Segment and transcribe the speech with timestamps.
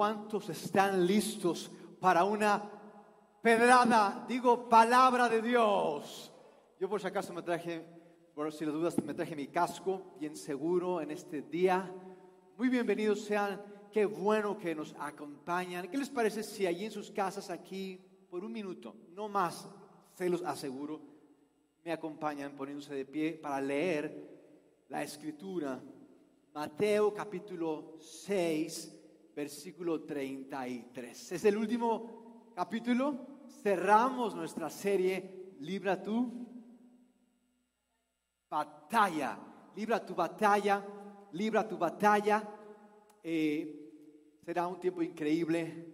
[0.00, 1.70] ¿cuántos están listos
[2.00, 2.70] para una
[3.42, 4.24] pedrada?
[4.26, 6.32] Digo, palabra de Dios.
[6.80, 7.84] Yo por si acaso me traje,
[8.34, 11.94] por si las dudas, me traje mi casco bien seguro en este día.
[12.56, 13.60] Muy bienvenidos sean,
[13.92, 15.86] qué bueno que nos acompañan.
[15.90, 19.68] ¿Qué les parece si allí en sus casas, aquí, por un minuto, no más,
[20.12, 20.98] se los aseguro,
[21.84, 25.78] me acompañan poniéndose de pie para leer la escritura?
[26.54, 28.96] Mateo capítulo 6
[29.34, 31.32] versículo 33.
[31.32, 33.40] Es el último capítulo.
[33.62, 36.46] Cerramos nuestra serie Libra tu
[38.48, 39.38] batalla.
[39.76, 40.84] Libra tu batalla.
[41.32, 42.42] Libra tu batalla.
[43.22, 45.86] Eh, será un tiempo increíble.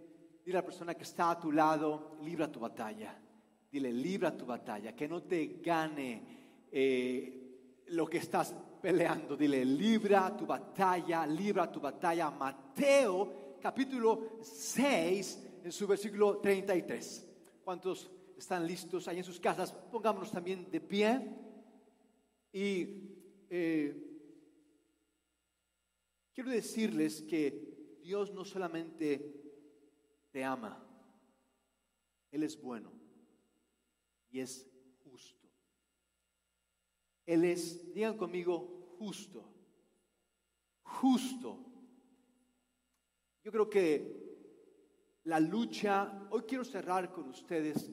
[0.44, 3.20] Dile a la persona que está a tu lado, libra tu batalla.
[3.68, 4.94] Dile, libra tu batalla.
[4.94, 9.36] Que no te gane eh, lo que estás peleando.
[9.36, 12.30] Dile, libra tu batalla, libra tu batalla.
[12.30, 17.26] Mateo capítulo 6, en su versículo 33.
[17.64, 19.72] ¿Cuántos están listos ahí en sus casas?
[19.72, 21.20] Pongámonos también de pie.
[22.52, 23.16] Y
[23.50, 23.94] eh,
[26.32, 29.34] quiero decirles que Dios no solamente
[30.30, 30.82] te ama,
[32.30, 32.92] Él es bueno
[34.30, 34.70] y es
[35.02, 35.45] justo.
[37.26, 39.44] Él es, digan conmigo, justo.
[40.82, 41.58] Justo.
[43.42, 44.26] Yo creo que
[45.24, 47.90] la lucha, hoy quiero cerrar con ustedes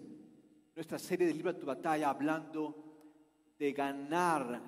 [0.76, 2.84] nuestra serie de Libra tu batalla hablando
[3.58, 4.62] de ganar,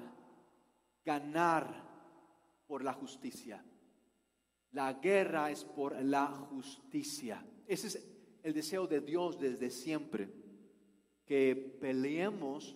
[1.04, 1.86] ganar
[2.68, 3.64] por la justicia.
[4.72, 7.46] La guerra es por la justicia.
[7.68, 10.30] Ese es el deseo de Dios desde siempre,
[11.26, 12.76] que peleemos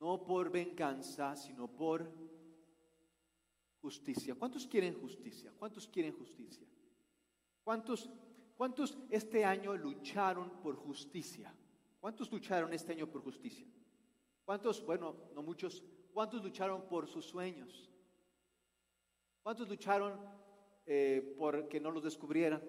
[0.00, 2.10] no por venganza, sino por
[3.80, 4.34] justicia.
[4.34, 5.52] ¿Cuántos quieren justicia?
[5.58, 6.66] ¿Cuántos quieren justicia?
[7.62, 8.10] ¿Cuántos,
[8.56, 11.54] ¿Cuántos este año lucharon por justicia?
[12.00, 13.66] ¿Cuántos lucharon este año por justicia?
[14.44, 15.82] ¿Cuántos, bueno, no muchos,
[16.12, 17.90] cuántos lucharon por sus sueños?
[19.42, 20.18] ¿Cuántos lucharon
[20.84, 22.62] eh, por que no los descubrieran?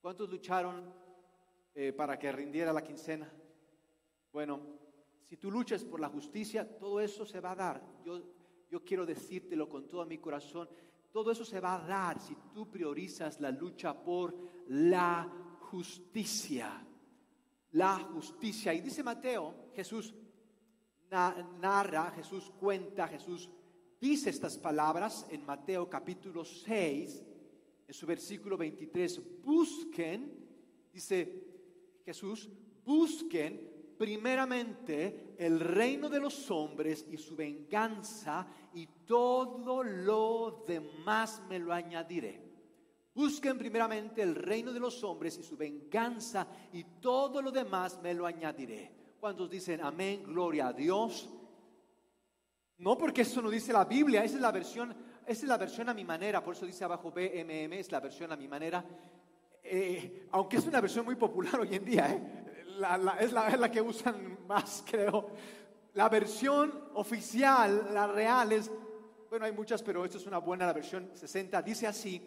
[0.00, 0.92] ¿Cuántos lucharon
[1.74, 3.32] eh, para que rindiera la quincena?
[4.32, 4.60] Bueno,
[5.28, 7.82] si tú luchas por la justicia, todo eso se va a dar.
[8.04, 8.22] Yo
[8.74, 10.68] yo quiero decírtelo con todo mi corazón.
[11.12, 14.36] Todo eso se va a dar si tú priorizas la lucha por
[14.66, 15.30] la
[15.60, 16.84] justicia.
[17.70, 18.74] La justicia.
[18.74, 20.12] Y dice Mateo, Jesús
[21.60, 23.48] narra, Jesús cuenta, Jesús
[24.00, 27.24] dice estas palabras en Mateo capítulo 6,
[27.86, 29.40] en su versículo 23.
[29.40, 30.32] Busquen,
[30.92, 32.50] dice Jesús,
[32.84, 41.58] busquen primeramente el reino de los hombres y su venganza, y todo lo demás me
[41.58, 42.42] lo añadiré.
[43.14, 48.12] Busquen primeramente el reino de los hombres y su venganza, y todo lo demás me
[48.12, 48.92] lo añadiré.
[49.20, 51.30] ¿Cuántos dicen amén, gloria a Dios?
[52.78, 54.94] No porque eso no dice la Biblia, esa es la versión,
[55.26, 58.32] esa es la versión a mi manera, por eso dice abajo BMM, es la versión
[58.32, 58.84] a mi manera.
[59.62, 62.43] Eh, aunque es una versión muy popular hoy en día, ¿eh?
[63.20, 65.30] Es, la, que usan más, creo.
[65.94, 68.70] La versión oficial, la real es,
[69.30, 72.20] bueno, hay muchas, pero esta es una buena, la versión 60, dice así,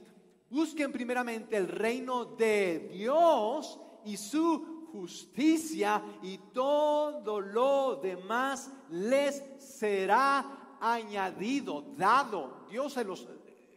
[0.49, 10.77] busquen primeramente el reino de Dios y su justicia y todo lo demás les será
[10.79, 12.65] añadido, dado.
[12.69, 13.27] Dios se los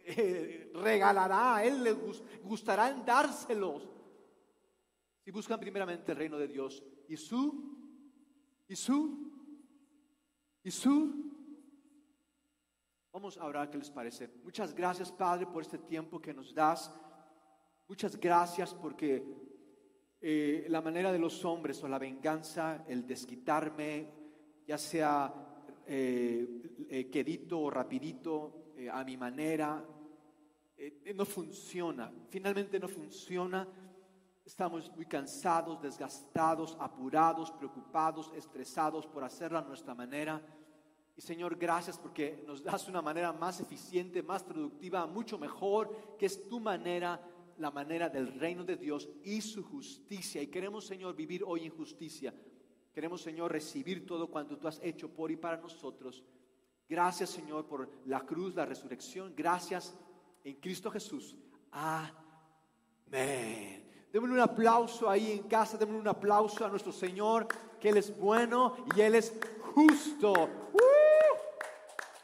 [0.05, 1.93] eh, regalará, a Él le
[2.43, 3.90] gustará en dárselos.
[5.23, 7.77] Si buscan primeramente el reino de Dios y su,
[8.67, 9.31] y su,
[10.63, 11.31] y su.
[13.11, 14.29] Vamos a orar, ¿qué les parece?
[14.43, 16.91] Muchas gracias, Padre, por este tiempo que nos das.
[17.87, 19.23] Muchas gracias porque
[20.19, 24.07] eh, la manera de los hombres o la venganza, el desquitarme,
[24.65, 25.31] ya sea
[25.85, 29.85] eh, eh, quedito o rapidito, a mi manera,
[31.13, 32.11] no funciona.
[32.29, 33.67] Finalmente no funciona
[34.45, 40.41] Estamos muy cansados, desgastados, apurados, preocupados, estresados por hacerla nuestra manera.
[41.15, 46.25] Y Señor, gracias porque nos das una manera más eficiente, más productiva, mucho mejor, que
[46.25, 47.21] es tu manera,
[47.57, 50.41] la manera del reino de Dios y su justicia.
[50.41, 52.33] Y queremos, Señor, vivir hoy en justicia.
[52.93, 56.23] Queremos, Señor, recibir todo cuanto tú has hecho por y para nosotros.
[56.89, 59.33] Gracias, Señor, por la cruz, la resurrección.
[59.35, 59.95] Gracias
[60.43, 61.37] en Cristo Jesús.
[61.71, 62.51] Amén.
[64.11, 67.47] Démosle un aplauso ahí en casa, démosle un aplauso a nuestro Señor,
[67.79, 69.33] que Él es bueno y Él es
[69.73, 70.33] justo.
[70.73, 70.91] ¡Uh!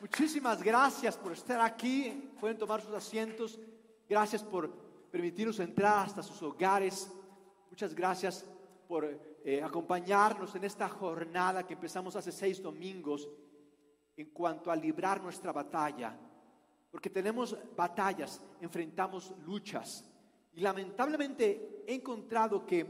[0.01, 2.29] Muchísimas gracias por estar aquí.
[2.39, 3.57] Pueden tomar sus asientos.
[4.07, 4.69] Gracias por
[5.09, 7.09] permitirnos entrar hasta sus hogares.
[7.69, 8.45] Muchas gracias
[8.87, 13.27] por eh, acompañarnos en esta jornada que empezamos hace seis domingos
[14.17, 16.17] en cuanto a librar nuestra batalla.
[16.91, 20.03] Porque tenemos batallas, enfrentamos luchas.
[20.57, 22.87] Y lamentablemente he encontrado que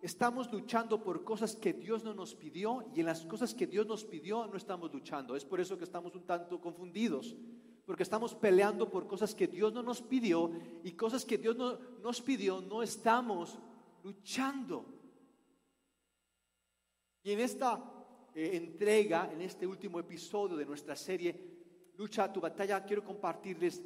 [0.00, 3.86] estamos luchando por cosas que Dios no nos pidió y en las cosas que Dios
[3.86, 5.36] nos pidió no estamos luchando.
[5.36, 7.36] Es por eso que estamos un tanto confundidos,
[7.84, 10.50] porque estamos peleando por cosas que Dios no nos pidió
[10.82, 13.58] y cosas que Dios no nos pidió no estamos
[14.02, 14.86] luchando.
[17.22, 17.84] Y en esta
[18.34, 21.50] eh, entrega, en este último episodio de nuestra serie
[21.98, 23.82] Lucha tu batalla, quiero compartirles,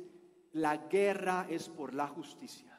[0.53, 2.74] la guerra es por la justicia.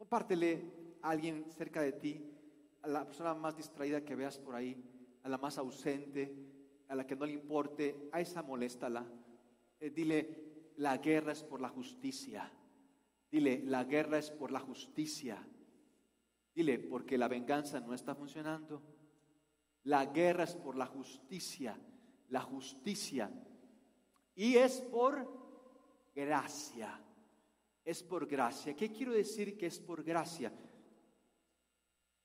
[0.00, 0.64] Compártele
[1.02, 2.26] alguien cerca de ti,
[2.80, 4.82] a la persona más distraída que veas por ahí,
[5.22, 6.34] a la más ausente,
[6.88, 9.06] a la que no le importe, a esa moléstala.
[9.78, 12.50] Eh, dile, la guerra es por la justicia.
[13.30, 15.46] Dile, la guerra es por la justicia.
[16.54, 18.82] Dile, porque la venganza no está funcionando.
[19.82, 21.78] La guerra es por la justicia.
[22.30, 23.30] La justicia.
[24.34, 25.28] Y es por
[26.14, 27.04] gracia.
[27.84, 28.74] Es por gracia.
[28.74, 30.52] ¿Qué quiero decir que es por gracia?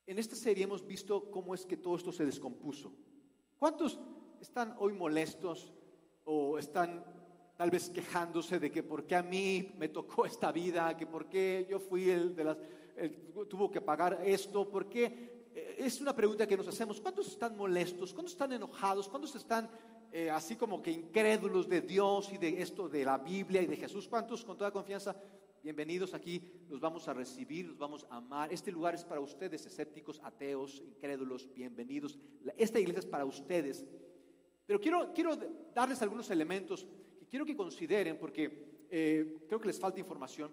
[0.07, 2.93] En esta serie hemos visto cómo es que todo esto se descompuso.
[3.57, 3.99] ¿Cuántos
[4.39, 5.73] están hoy molestos
[6.25, 7.03] o están
[7.57, 11.27] tal vez quejándose de que por qué a mí me tocó esta vida, que por
[11.27, 12.57] qué yo fui el de las,
[13.49, 15.49] tuvo que pagar esto, por qué?
[15.53, 16.99] Eh, es una pregunta que nos hacemos.
[16.99, 18.13] ¿Cuántos están molestos?
[18.13, 19.07] ¿Cuántos están enojados?
[19.07, 19.69] ¿Cuántos están
[20.17, 23.75] eh, así como que incrédulos de Dios y de esto de la Biblia y de
[23.75, 24.07] Jesús?
[24.07, 25.13] ¿Cuántos con toda confianza
[25.61, 28.53] Bienvenidos aquí, los vamos a recibir, los vamos a amar.
[28.53, 32.19] Este lugar es para ustedes, escépticos, ateos, incrédulos, bienvenidos.
[32.55, 33.83] Esta iglesia es para ustedes.
[34.65, 35.35] Pero quiero, quiero
[35.73, 36.87] darles algunos elementos
[37.19, 40.49] que quiero que consideren porque eh, creo que les falta información.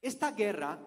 [0.00, 0.80] Esta guerra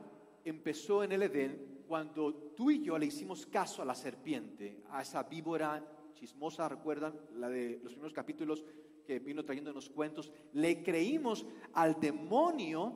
[0.43, 5.03] empezó en el Edén cuando tú y yo le hicimos caso a la serpiente, a
[5.03, 8.65] esa víbora chismosa, recuerdan la de los primeros capítulos,
[9.05, 12.93] que vino trayéndonos cuentos, le creímos al demonio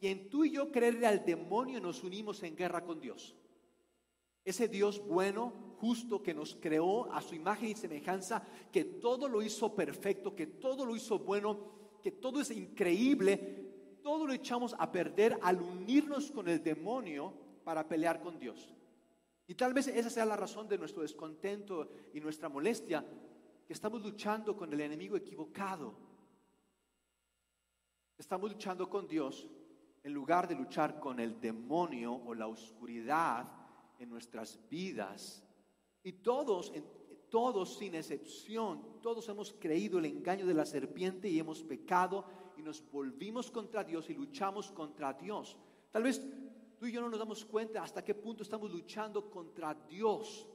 [0.00, 3.34] y en tú y yo creerle al demonio nos unimos en guerra con Dios.
[4.44, 8.42] Ese Dios bueno, justo, que nos creó a su imagen y semejanza,
[8.72, 11.58] que todo lo hizo perfecto, que todo lo hizo bueno,
[12.02, 13.70] que todo es increíble,
[14.02, 17.34] todo lo echamos a perder al unirnos con el demonio
[17.64, 18.74] para pelear con Dios.
[19.50, 23.04] Y tal vez esa sea la razón de nuestro descontento y nuestra molestia,
[23.68, 25.92] estamos luchando con el enemigo equivocado.
[28.16, 29.48] Estamos luchando con Dios
[30.04, 33.44] en lugar de luchar con el demonio o la oscuridad
[33.98, 35.42] en nuestras vidas.
[36.04, 36.72] Y todos,
[37.28, 42.24] todos sin excepción, todos hemos creído el engaño de la serpiente y hemos pecado
[42.56, 45.56] y nos volvimos contra Dios y luchamos contra Dios.
[45.90, 46.24] Tal vez
[46.80, 50.48] tú y yo no nos damos cuenta hasta qué punto estamos luchando contra Dios.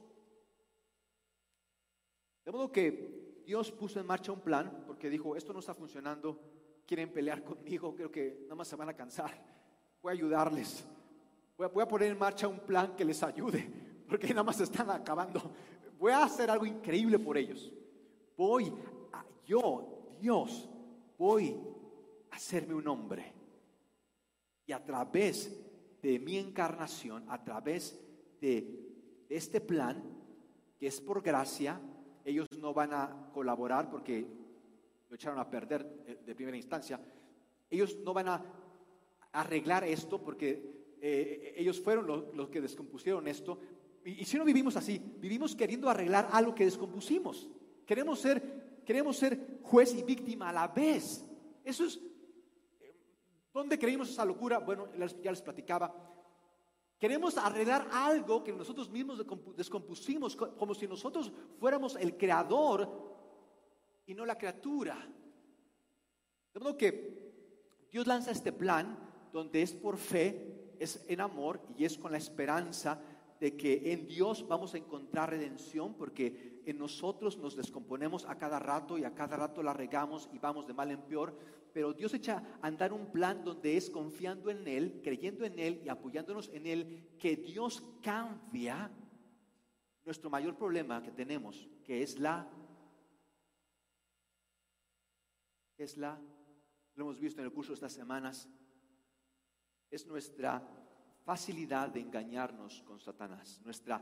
[2.44, 6.40] De modo que Dios puso en marcha un plan porque dijo, esto no está funcionando,
[6.84, 9.30] quieren pelear conmigo, creo que nada más se van a cansar,
[10.02, 10.84] voy a ayudarles,
[11.56, 13.70] voy a, poner en marcha un plan que les ayude,
[14.08, 15.40] porque nada más están acabando,
[15.96, 17.72] voy a hacer algo increíble por ellos,
[18.36, 18.74] voy,
[19.12, 20.68] a, yo, Dios,
[21.16, 21.56] voy
[22.32, 23.32] a hacerme un hombre.
[24.68, 25.65] Y a través
[26.06, 27.98] de mi encarnación, a través
[28.40, 30.04] de este plan,
[30.78, 31.80] que es por gracia,
[32.24, 34.24] ellos no van a colaborar porque
[35.08, 37.00] lo echaron a perder eh, de primera instancia.
[37.68, 38.40] Ellos no van a
[39.32, 43.58] arreglar esto porque eh, ellos fueron los, que descompusieron esto.
[44.04, 47.50] Y, si no vivimos así, vivimos queriendo arreglar algo que descompusimos.
[47.84, 51.26] Queremos ser, queremos ser juez y víctima a la vez.
[51.64, 52.00] Eso es,
[53.56, 54.58] ¿dónde creímos esa locura?
[54.58, 54.88] Bueno,
[55.22, 55.94] ya les platicaba.
[56.98, 59.24] Queremos arreglar algo que nosotros mismos
[59.56, 62.86] descompusimos, como si nosotros fuéramos el creador
[64.04, 64.96] y no la criatura.
[66.52, 68.98] De modo que Dios lanza este plan
[69.32, 73.00] donde es por fe, es en amor y es con la esperanza
[73.40, 78.58] de que en Dios vamos a encontrar redención porque en nosotros nos descomponemos a cada
[78.58, 81.36] rato y a cada rato la regamos y vamos de mal en peor,
[81.72, 85.82] pero Dios echa a andar un plan donde es confiando en Él, creyendo en Él
[85.84, 88.90] y apoyándonos en Él, que Dios cambia
[90.04, 92.48] nuestro mayor problema que tenemos, que es la,
[95.76, 96.18] es la,
[96.94, 98.48] lo hemos visto en el curso de estas semanas,
[99.90, 100.85] es nuestra
[101.26, 104.00] facilidad de engañarnos con Satanás, nuestra,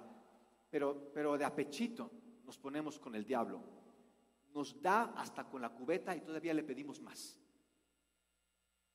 [0.68, 2.10] pero, pero de apechito
[2.44, 3.62] nos ponemos con el diablo.
[4.54, 7.38] Nos da hasta con la cubeta y todavía le pedimos más.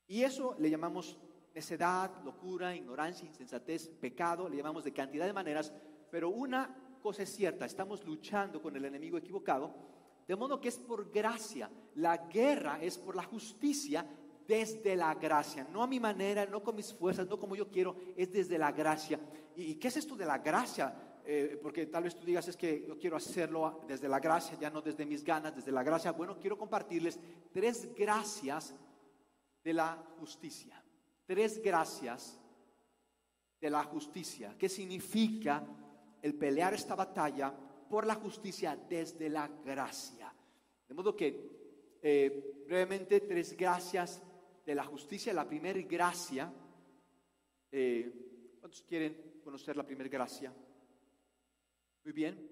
[0.05, 1.17] Y eso le llamamos
[1.55, 5.73] necedad, locura, ignorancia, insensatez, pecado, le llamamos de cantidad de maneras,
[6.11, 9.73] pero una cosa es cierta, estamos luchando con el enemigo equivocado,
[10.27, 11.67] de modo que es por gracia.
[11.95, 14.05] La guerra es por la justicia
[14.49, 17.95] desde la gracia, no a mi manera, no con mis fuerzas, no como yo quiero,
[18.17, 19.19] es desde la gracia.
[19.55, 21.21] ¿Y qué es esto de la gracia?
[21.23, 24.71] Eh, porque tal vez tú digas es que yo quiero hacerlo desde la gracia, ya
[24.71, 26.13] no desde mis ganas, desde la gracia.
[26.13, 27.19] Bueno, quiero compartirles
[27.53, 28.73] tres gracias
[29.63, 30.83] de la justicia.
[31.27, 32.41] Tres gracias
[33.61, 34.55] de la justicia.
[34.57, 35.63] ¿Qué significa
[36.23, 37.53] el pelear esta batalla
[37.87, 40.33] por la justicia desde la gracia?
[40.87, 44.23] De modo que eh, brevemente tres gracias
[44.69, 45.33] de la justicia.
[45.33, 46.53] La primera gracia,
[47.71, 50.53] eh, ¿cuántos quieren conocer la primera gracia?
[52.03, 52.47] Muy bien.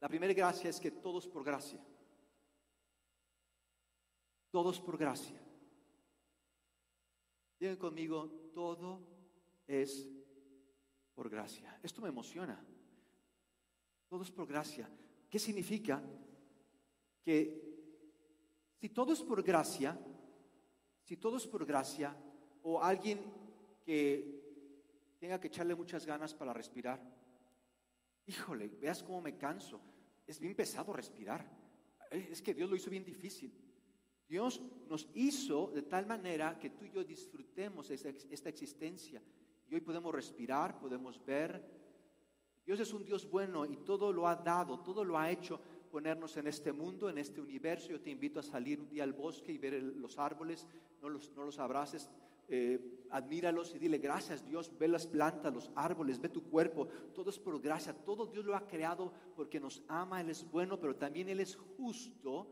[0.00, 1.80] La primera gracia es que todos por gracia.
[4.50, 5.40] Todos por gracia.
[7.60, 9.06] Digan conmigo, todo
[9.68, 10.10] es
[11.14, 11.78] por gracia.
[11.80, 12.60] Esto me emociona.
[14.08, 14.90] Todo es por gracia.
[15.30, 16.02] ¿Qué significa?
[17.22, 17.62] Que
[18.80, 19.96] si todo es por gracia,
[21.04, 22.16] si todo es por gracia,
[22.62, 23.20] o alguien
[23.84, 24.42] que
[25.20, 27.00] tenga que echarle muchas ganas para respirar,
[28.26, 29.80] híjole, veas cómo me canso.
[30.26, 31.46] Es bien pesado respirar.
[32.10, 33.52] Es que Dios lo hizo bien difícil.
[34.26, 39.22] Dios nos hizo de tal manera que tú y yo disfrutemos esta existencia.
[39.68, 41.62] Y hoy podemos respirar, podemos ver.
[42.64, 45.60] Dios es un Dios bueno y todo lo ha dado, todo lo ha hecho
[45.94, 47.90] ponernos en este mundo, en este universo.
[47.90, 50.66] Yo te invito a salir un día al bosque y ver los árboles,
[51.00, 52.10] no los, no los abraces,
[52.48, 57.30] eh, admíralos y dile gracias Dios, ve las plantas, los árboles, ve tu cuerpo, todo
[57.30, 60.96] es por gracia, todo Dios lo ha creado porque nos ama, Él es bueno, pero
[60.96, 62.48] también Él es justo,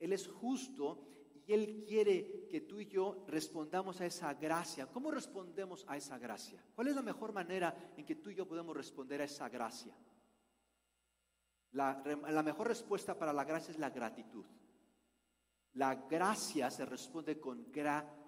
[0.00, 1.06] Él es justo
[1.46, 4.86] y Él quiere que tú y yo respondamos a esa gracia.
[4.86, 6.64] ¿Cómo respondemos a esa gracia?
[6.74, 9.94] ¿Cuál es la mejor manera en que tú y yo podemos responder a esa gracia?
[11.74, 14.44] La, la mejor respuesta para la gracia es la gratitud.
[15.74, 18.24] La gracia se responde con gratitud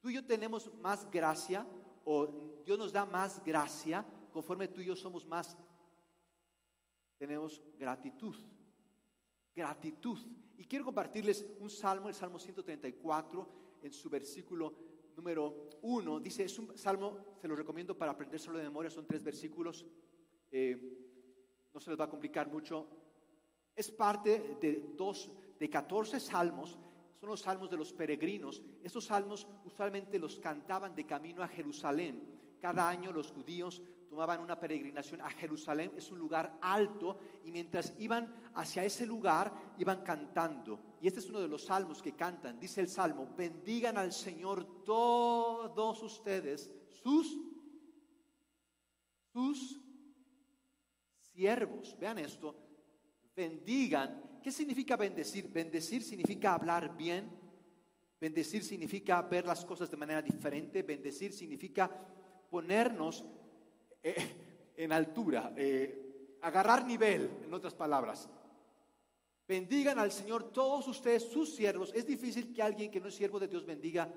[0.00, 1.66] Tú y yo tenemos más gracia
[2.04, 5.56] o Dios nos da más gracia conforme tú y yo somos más,
[7.16, 8.36] tenemos gratitud.
[9.54, 10.18] Gratitud.
[10.56, 13.48] Y quiero compartirles un salmo, el Salmo 134,
[13.82, 14.74] en su versículo
[15.16, 16.20] número 1.
[16.20, 19.84] Dice, es un salmo, se lo recomiendo para aprendérselo de memoria, son tres versículos.
[20.50, 20.97] Eh,
[21.72, 22.86] no se les va a complicar mucho.
[23.74, 26.78] Es parte de dos, de 14 salmos
[27.18, 28.62] son los salmos de los peregrinos.
[28.82, 32.56] Estos salmos usualmente los cantaban de camino a Jerusalén.
[32.60, 37.94] Cada año los judíos tomaban una peregrinación a Jerusalén, es un lugar alto, y mientras
[37.98, 40.80] iban hacia ese lugar, iban cantando.
[41.00, 42.58] Y este es uno de los salmos que cantan.
[42.58, 46.70] Dice el salmo, bendigan al Señor todos ustedes,
[47.02, 47.36] sus,
[49.32, 49.80] sus
[51.38, 51.96] siervos.
[52.00, 52.54] Vean esto,
[53.36, 55.48] bendigan ¿Qué significa bendecir?
[55.52, 57.28] Bendecir significa hablar bien.
[58.20, 60.82] Bendecir significa ver las cosas de manera diferente.
[60.82, 61.90] Bendecir significa
[62.50, 63.24] ponernos
[64.02, 68.28] eh, en altura, eh, agarrar nivel, en otras palabras.
[69.46, 71.92] Bendigan al Señor todos ustedes, sus siervos.
[71.94, 74.08] Es difícil que alguien que no es siervo de Dios bendiga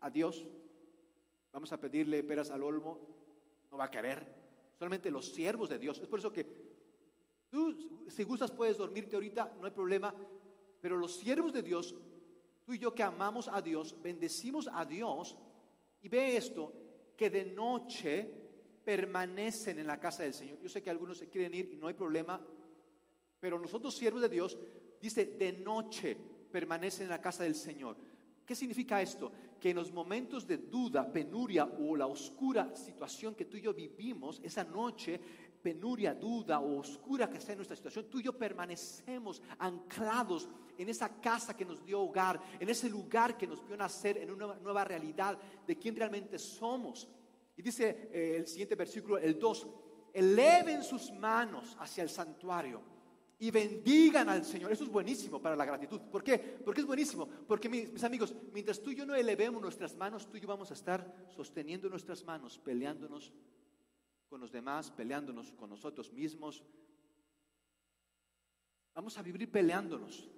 [0.00, 0.46] a Dios.
[1.52, 2.98] Vamos a pedirle peras al olmo.
[3.70, 4.39] No va a querer.
[4.80, 5.98] Solamente los siervos de Dios.
[5.98, 6.70] Es por eso que
[7.50, 10.14] Tú, si gustas, puedes dormirte ahorita, no hay problema.
[10.80, 11.94] Pero los siervos de Dios,
[12.64, 15.36] tú y yo que amamos a Dios, bendecimos a Dios.
[16.00, 16.72] Y ve esto,
[17.16, 18.32] que de noche
[18.84, 20.60] permanecen en la casa del Señor.
[20.62, 22.40] Yo sé que algunos se quieren ir y no hay problema.
[23.40, 24.56] Pero nosotros, siervos de Dios,
[25.00, 26.16] dice, de noche
[26.52, 27.96] permanecen en la casa del Señor.
[28.50, 29.30] ¿Qué significa esto?
[29.60, 33.72] Que en los momentos de duda, penuria o la oscura situación que tú y yo
[33.72, 35.20] vivimos, esa noche
[35.62, 41.20] penuria, duda o oscura que sea nuestra situación, tú y yo permanecemos anclados en esa
[41.20, 44.82] casa que nos dio hogar, en ese lugar que nos vio nacer, en una nueva
[44.82, 47.08] realidad de quién realmente somos.
[47.56, 49.68] Y dice eh, el siguiente versículo, el 2,
[50.12, 52.82] eleven sus manos hacia el santuario
[53.40, 54.70] y bendigan al Señor.
[54.70, 55.98] Eso es buenísimo para la gratitud.
[56.12, 56.38] ¿Por qué?
[56.38, 57.26] Porque es buenísimo.
[57.48, 60.70] Porque mis, amigos, mientras tú y yo no elevemos nuestras manos, tú y yo vamos
[60.70, 63.32] a estar sosteniendo nuestras manos, peleándonos
[64.28, 66.62] con los demás, peleándonos con nosotros mismos.
[68.94, 70.28] Vamos a vivir peleándonos.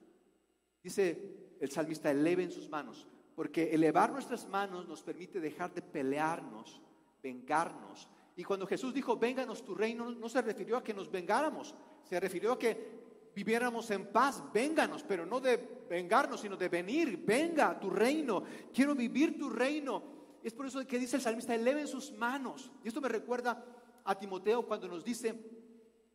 [0.80, 6.80] Dice el salmista, eleven sus manos, porque elevar nuestras manos nos permite dejar de pelearnos,
[7.20, 8.08] vengarnos.
[8.36, 12.18] Y cuando Jesús dijo, vénganos tu reino, no se refirió a que nos vengáramos, se
[12.18, 13.02] refirió a que
[13.34, 14.42] viviéramos en paz.
[14.52, 15.56] Vénganos, pero no de
[15.88, 17.22] vengarnos, sino de venir.
[17.24, 18.42] Venga tu reino.
[18.72, 20.02] Quiero vivir tu reino.
[20.42, 22.72] Es por eso que dice el salmista, eleven sus manos.
[22.82, 23.64] Y esto me recuerda
[24.04, 25.34] a Timoteo cuando nos dice,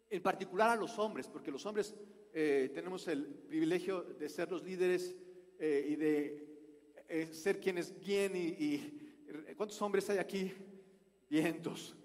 [0.10, 1.96] en particular a los hombres, porque los hombres
[2.34, 5.16] eh, tenemos el privilegio de ser los líderes
[5.60, 6.48] eh, y de
[7.08, 9.04] eh, ser quienes guíen y,
[9.58, 10.54] ¿Cuántos hombres hay aquí?
[11.30, 11.96] Vientos.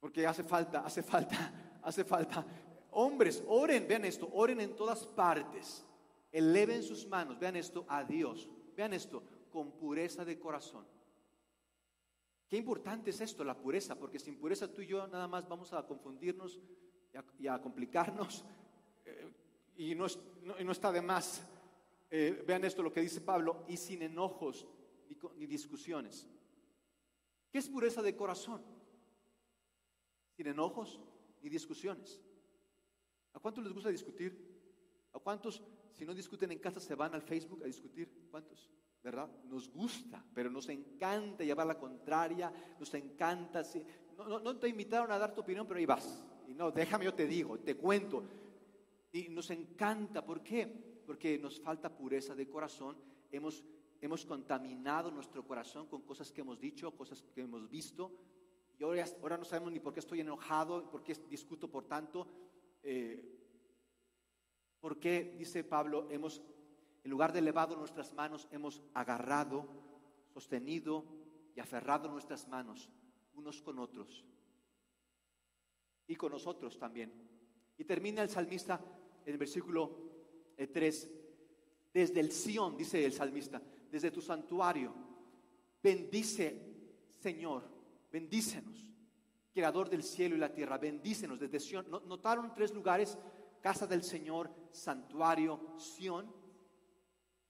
[0.00, 2.44] Porque hace falta, hace falta, hace falta.
[2.92, 5.84] Hombres, oren, vean esto, oren en todas partes.
[6.32, 8.48] Eleven sus manos, vean esto a Dios.
[8.76, 10.86] Vean esto, con pureza de corazón.
[12.48, 15.72] Qué importante es esto, la pureza, porque sin pureza tú y yo nada más vamos
[15.72, 16.60] a confundirnos
[17.38, 18.44] y a, complicarnos
[19.04, 19.32] eh,
[19.76, 21.42] y, no, está de más.
[22.10, 24.66] Eh, vean esto lo que dice Pablo, y sin enojos
[25.36, 26.28] ni discusiones.
[27.56, 28.60] ¿Qué es pureza de corazón?
[30.36, 31.00] Sin enojos
[31.40, 32.20] ni discusiones.
[33.32, 34.36] ¿A cuántos les gusta discutir?
[35.14, 38.28] ¿A cuántos, si no discuten en casa, se van al Facebook a discutir?
[38.30, 38.70] ¿Cuántos?
[39.02, 39.30] ¿verdad?
[39.44, 43.62] Nos gusta, pero nos encanta llevar la contraria, nos encanta.
[44.18, 46.26] No, no, te invitaron a dar tu opinión, pero ahí vas.
[46.46, 48.22] Y no, déjame, yo te digo, te cuento.
[49.12, 50.66] Y nos encanta, ¿por qué?
[51.06, 52.98] Porque nos falta pureza de corazón.
[53.32, 53.64] Hemos,
[54.00, 58.12] hemos contaminado nuestro corazón con cosas que hemos dicho, cosas que hemos visto.
[58.78, 62.26] Y ahora, ahora no sabemos ni por qué estoy enojado, por qué discuto por tanto.
[62.82, 63.32] Eh,
[64.80, 66.42] ¿Por qué, dice Pablo, hemos
[67.06, 69.64] en lugar de elevado nuestras manos, hemos agarrado,
[70.26, 71.04] sostenido
[71.54, 72.90] y aferrado nuestras manos
[73.34, 74.24] unos con otros
[76.08, 77.12] y con nosotros también.
[77.78, 78.80] Y termina el salmista
[79.24, 81.10] en el versículo 3, eh,
[81.94, 84.94] desde el Sión, dice el salmista, desde tu santuario,
[85.82, 86.60] bendice,
[87.18, 87.64] Señor,
[88.10, 88.92] bendícenos,
[89.52, 91.86] creador del cielo y la tierra, bendícenos desde Sión.
[91.90, 93.18] Notaron tres lugares,
[93.60, 96.46] casa del Señor, santuario, Sión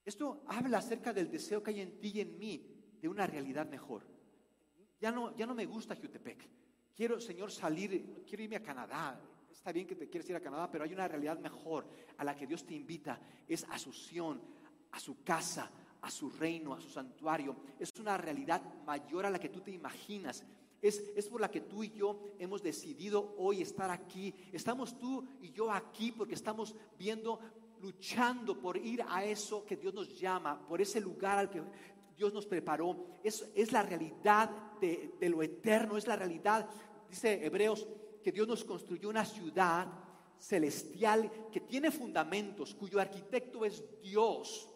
[0.06, 2.64] esto habla acerca del deseo que hay en ti y en mí
[3.02, 4.06] de una realidad mejor.
[5.00, 6.48] Ya no, ya no me gusta Jutepec.
[6.94, 9.20] Quiero, Señor, salir, quiero irme a Canadá.
[9.50, 12.36] Está bien que te quieres ir a Canadá, pero hay una realidad mejor a la
[12.36, 13.20] que Dios te invita.
[13.48, 14.40] Es a su Sion,
[14.92, 17.56] a su casa, a su reino, a su santuario.
[17.78, 20.44] Es una realidad mayor a la que tú te imaginas.
[20.82, 24.34] Es, es, por la que tú y yo hemos decidido hoy estar aquí.
[24.52, 27.40] Estamos tú y yo aquí porque estamos viendo
[27.80, 31.62] luchando por ir a eso que Dios nos llama, por ese lugar al que
[32.16, 33.06] Dios nos preparó.
[33.22, 36.68] Es, es la realidad de, de lo eterno, es la realidad,
[37.08, 37.86] dice Hebreos,
[38.22, 39.86] que Dios nos construyó una ciudad
[40.38, 44.68] celestial que tiene fundamentos, cuyo arquitecto es Dios.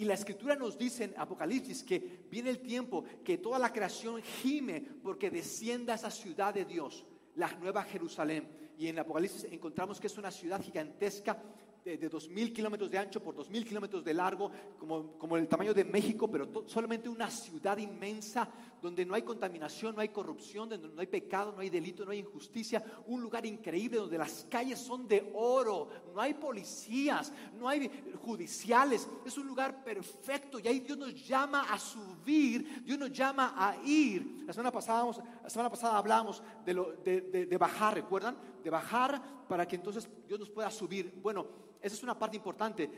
[0.00, 4.22] Y la escritura nos dice en Apocalipsis que viene el tiempo que toda la creación
[4.22, 8.48] gime porque descienda esa ciudad de Dios, la nueva Jerusalén.
[8.78, 11.36] Y en Apocalipsis encontramos que es una ciudad gigantesca
[11.84, 15.46] de, dos mil kilómetros de ancho por dos mil kilómetros de largo, como, como el
[15.46, 18.48] tamaño de México, pero solamente una ciudad inmensa
[18.80, 22.12] donde no hay contaminación, no hay corrupción, donde no hay pecado, no hay delito, no
[22.12, 22.82] hay injusticia.
[23.06, 27.90] Un lugar increíble donde las calles son de oro, no hay policías, no hay
[28.22, 29.08] judiciales.
[29.24, 33.76] Es un lugar perfecto y ahí Dios nos llama a subir, Dios nos llama a
[33.84, 34.44] ir.
[34.46, 35.10] La semana pasada,
[35.42, 38.36] la semana pasada hablamos de, lo, de, de bajar, ¿recuerdan?
[38.62, 41.12] De bajar para que entonces Dios nos pueda subir.
[41.22, 41.46] Bueno,
[41.82, 42.90] esa es una parte importante.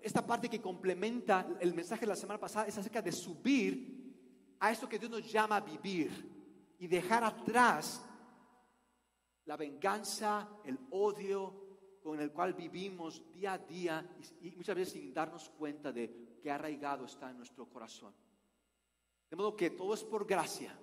[0.00, 3.97] Esta parte que complementa el mensaje de la semana pasada es acerca de subir
[4.60, 8.04] a esto que Dios nos llama a vivir y dejar atrás
[9.44, 11.68] la venganza, el odio
[12.02, 16.50] con el cual vivimos día a día y, muchas veces sin darnos cuenta de que
[16.50, 18.14] arraigado está en nuestro corazón.
[19.28, 20.78] De modo que todo es por gracia.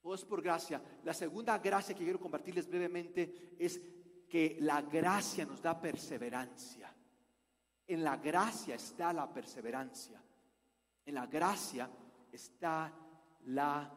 [0.00, 0.82] Todo es por gracia.
[1.04, 3.80] La segunda gracia que quiero compartirles brevemente es
[4.28, 6.92] que la gracia nos da perseverancia.
[7.86, 10.20] En la gracia está la perseverancia.
[11.04, 11.88] En la gracia
[12.32, 12.92] está
[13.46, 13.92] la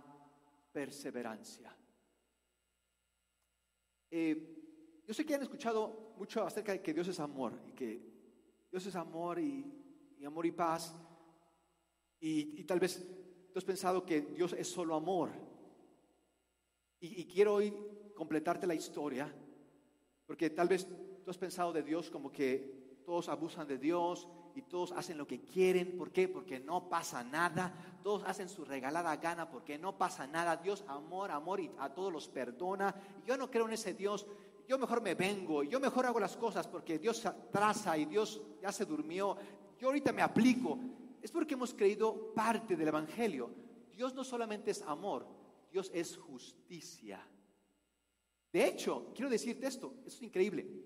[0.72, 1.76] perseverancia.
[4.12, 8.02] Eh, yo sé que han escuchado mucho acerca de que Dios es amor y que
[8.70, 9.66] Dios es amor y,
[10.26, 10.94] amor y paz.
[12.20, 13.06] Y, tal vez
[13.52, 15.32] tú has pensado que Dios es solo amor.
[17.00, 17.74] Y, y quiero hoy
[18.16, 19.34] completarte la historia
[20.26, 20.88] porque tal vez
[21.24, 25.28] tú has pensado de Dios como que todos abusan de Dios y todos hacen lo
[25.28, 25.98] que quieren.
[25.98, 26.28] ¿Por qué?
[26.28, 27.74] Porque no pasa nada.
[28.02, 30.58] Todos hacen su regalada gana porque no pasa nada.
[30.58, 32.96] Dios, amor, amor y a todos los perdona.
[33.26, 34.26] yo no creo en ese Dios.
[34.68, 35.64] Yo mejor me vengo.
[35.64, 39.38] Yo mejor hago las cosas porque Dios traza y Dios ya se durmió.
[39.80, 40.80] Yo ahorita me aplico.
[41.22, 43.50] Es porque hemos creído parte del Evangelio.
[43.96, 45.26] Dios no solamente es amor,
[45.72, 47.26] Dios es justicia.
[48.52, 50.85] De hecho, quiero decirte esto, esto es increíble.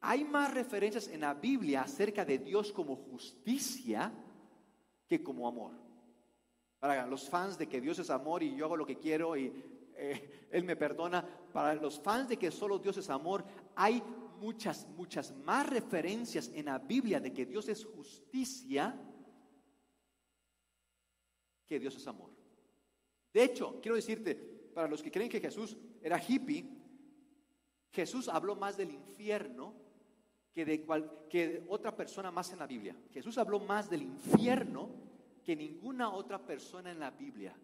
[0.00, 4.12] Hay más referencias en la Biblia acerca de Dios como justicia
[5.06, 5.72] que como amor.
[6.78, 9.52] Para los fans de que Dios es amor y yo hago lo que quiero y
[9.96, 14.02] eh, Él me perdona, para los fans de que solo Dios es amor, hay
[14.38, 18.96] muchas, muchas más referencias en la Biblia de que Dios es justicia
[21.66, 22.30] que Dios es amor.
[23.32, 24.34] De hecho, quiero decirte,
[24.72, 26.66] para los que creen que Jesús era hippie,
[27.90, 29.87] Jesús habló más del infierno
[30.52, 32.96] que de, cual, que de otra persona más en la Biblia.
[33.12, 34.90] Jesús habló más del infierno
[35.44, 37.56] que ninguna otra persona en la Biblia.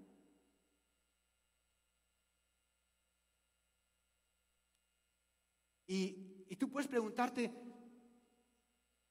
[5.86, 7.52] Y, y tú puedes preguntarte,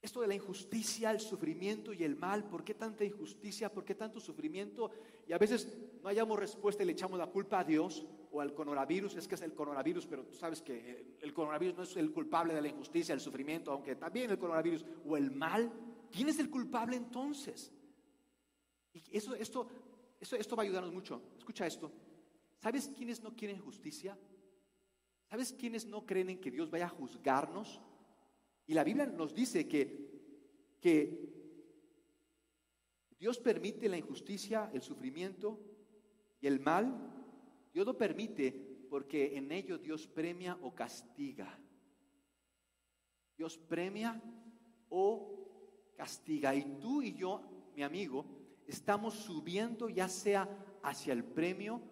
[0.04, 3.72] esto de la injusticia, el sufrimiento y el mal, ¿por qué tanta injusticia?
[3.72, 4.90] ¿Por qué tanto sufrimiento?
[5.26, 5.66] Y a veces
[6.02, 9.16] no hayamos respuesta y le echamos la culpa a Dios o al coronavirus.
[9.16, 12.52] Es que es el coronavirus, pero tú sabes que el coronavirus no es el culpable
[12.52, 15.72] de la injusticia, el sufrimiento, aunque también el coronavirus o el mal.
[16.12, 17.72] ¿Quién es el culpable entonces?
[18.92, 19.66] Y eso, esto,
[20.20, 21.22] esto, esto va a ayudarnos mucho.
[21.38, 21.90] Escucha esto.
[22.58, 24.18] ¿Sabes quiénes no quieren justicia?
[25.30, 27.80] ¿Sabes quiénes no creen en que Dios vaya a juzgarnos?
[28.66, 31.32] Y la Biblia nos dice que, que
[33.18, 35.60] Dios permite la injusticia, el sufrimiento
[36.40, 36.94] y el mal.
[37.72, 38.52] Dios lo permite
[38.88, 41.58] porque en ello Dios premia o castiga.
[43.36, 44.22] Dios premia
[44.88, 46.54] o castiga.
[46.54, 47.42] Y tú y yo,
[47.74, 48.24] mi amigo,
[48.66, 50.48] estamos subiendo ya sea
[50.82, 51.82] hacia el premio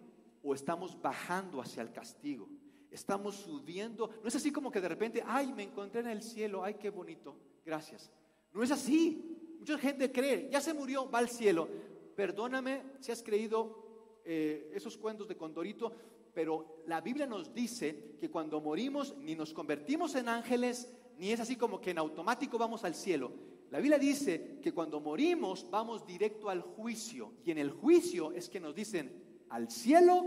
[0.41, 2.49] o estamos bajando hacia el castigo
[2.93, 4.09] estamos subiendo.
[4.21, 6.89] No es así como que de repente, ay, me encontré en el cielo, ay, qué
[6.89, 8.11] bonito, gracias.
[8.53, 9.55] No es así.
[9.59, 11.67] Mucha gente cree, ya se murió, va al cielo.
[12.15, 15.91] Perdóname si has creído eh, esos cuentos de Condorito,
[16.33, 21.39] pero la Biblia nos dice que cuando morimos ni nos convertimos en ángeles, ni es
[21.39, 23.31] así como que en automático vamos al cielo.
[23.69, 28.49] La Biblia dice que cuando morimos vamos directo al juicio y en el juicio es
[28.49, 30.21] que nos dicen al cielo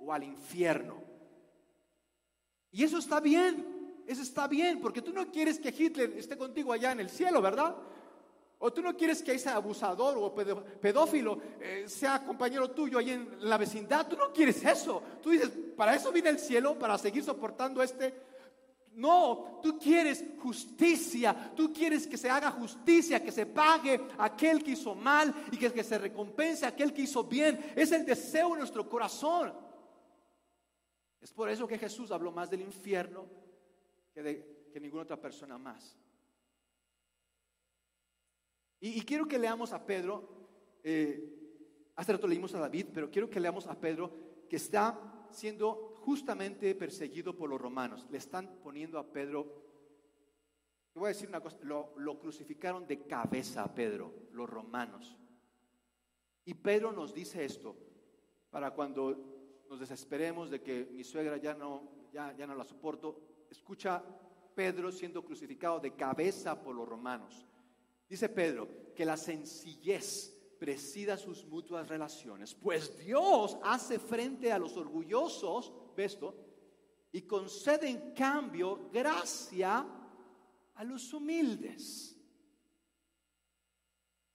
[0.00, 1.05] o al infierno.
[2.76, 3.64] Y eso está bien,
[4.06, 7.40] eso está bien, porque tú no quieres que Hitler esté contigo allá en el cielo,
[7.40, 7.74] ¿verdad?
[8.58, 13.30] O tú no quieres que ese abusador o pedófilo eh, sea compañero tuyo ahí en
[13.48, 14.06] la vecindad.
[14.06, 15.02] Tú no quieres eso.
[15.22, 18.12] Tú dices, para eso viene el cielo, para seguir soportando este.
[18.92, 21.52] No, tú quieres justicia.
[21.56, 25.72] Tú quieres que se haga justicia, que se pague aquel que hizo mal y que,
[25.72, 27.72] que se recompense aquel que hizo bien.
[27.74, 29.64] Es el deseo de nuestro corazón.
[31.26, 33.26] Es por eso que Jesús habló más del infierno
[34.14, 35.98] que de que ninguna otra persona más.
[38.78, 43.40] Y, quiero que leamos a Pedro, eh, hace rato leímos a David, pero quiero que
[43.40, 48.06] leamos a Pedro que está siendo justamente perseguido por los romanos.
[48.08, 49.64] Le están poniendo a Pedro,
[50.92, 55.18] te voy a decir una cosa, lo, lo crucificaron de cabeza a Pedro, los romanos.
[56.44, 57.74] Y Pedro nos dice esto,
[58.48, 59.35] para cuando
[59.68, 63.20] nos desesperemos de que mi suegra ya no, ya, ya no la soporto.
[63.50, 64.02] Escucha
[64.54, 67.46] Pedro siendo crucificado de cabeza por los romanos.
[68.08, 74.76] Dice Pedro que la sencillez presida sus mutuas relaciones, pues Dios hace frente a los
[74.76, 76.34] orgullosos, ¿ves esto?
[77.12, 79.86] Y concede en cambio gracia
[80.74, 82.16] a los humildes.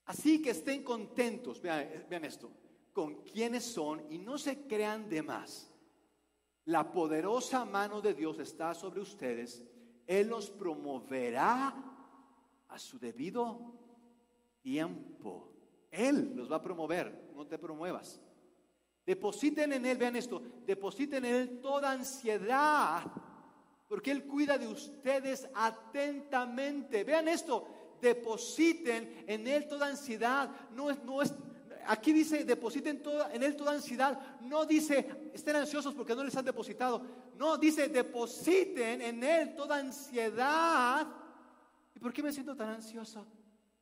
[0.04, 2.50] Así que estén contentos, vean esto,
[2.92, 5.68] con quienes son y no se crean de más.
[6.66, 9.64] La poderosa mano de Dios está sobre ustedes.
[10.06, 11.74] Él los promoverá
[12.68, 13.74] a su debido
[14.60, 15.52] tiempo.
[15.90, 18.20] Él los va a promover, no te promuevas.
[19.04, 23.02] Depositen en Él, vean esto, depositen en Él toda ansiedad,
[23.88, 27.02] porque Él cuida de ustedes atentamente.
[27.02, 27.66] Vean esto,
[28.00, 30.50] depositen en Él toda ansiedad.
[30.70, 31.34] No es, no es,
[31.86, 34.40] aquí dice, depositen en él toda ansiedad.
[34.42, 37.02] No dice, estén ansiosos porque no les han depositado.
[37.36, 41.06] No, dice, depositen en él toda ansiedad.
[41.94, 43.26] ¿Y por qué me siento tan ansioso?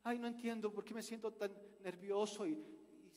[0.03, 2.59] Ay, no entiendo por qué me siento tan nervioso y,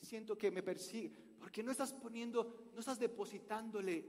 [0.00, 1.10] siento que me persigue.
[1.38, 4.06] Porque no estás poniendo, no estás depositándole,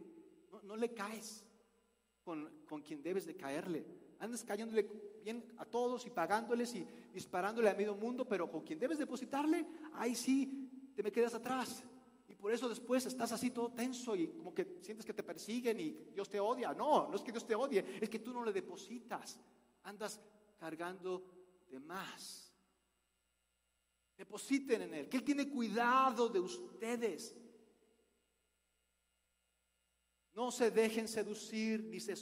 [0.63, 1.45] no, le caes
[2.21, 3.85] con, con quien debes de caerle.
[4.19, 4.89] Andas cayéndole
[5.23, 9.65] bien a todos y pagándoles y disparándole a medio mundo, pero con quien debes depositarle,
[9.93, 10.64] ahí sí
[10.95, 11.83] te me quedas atrás.
[12.27, 15.79] Y por eso después estás así todo tenso y como que sientes que te persiguen
[15.79, 16.73] y Dios te odia.
[16.73, 19.39] No, no es que Dios te odie, es que tú no le depositas.
[19.83, 20.19] Andas
[20.57, 21.23] cargando
[21.69, 22.51] de más.
[24.17, 27.35] Depositen en Él, que Él tiene cuidado de ustedes.
[30.33, 32.13] No se dejen seducir ni, se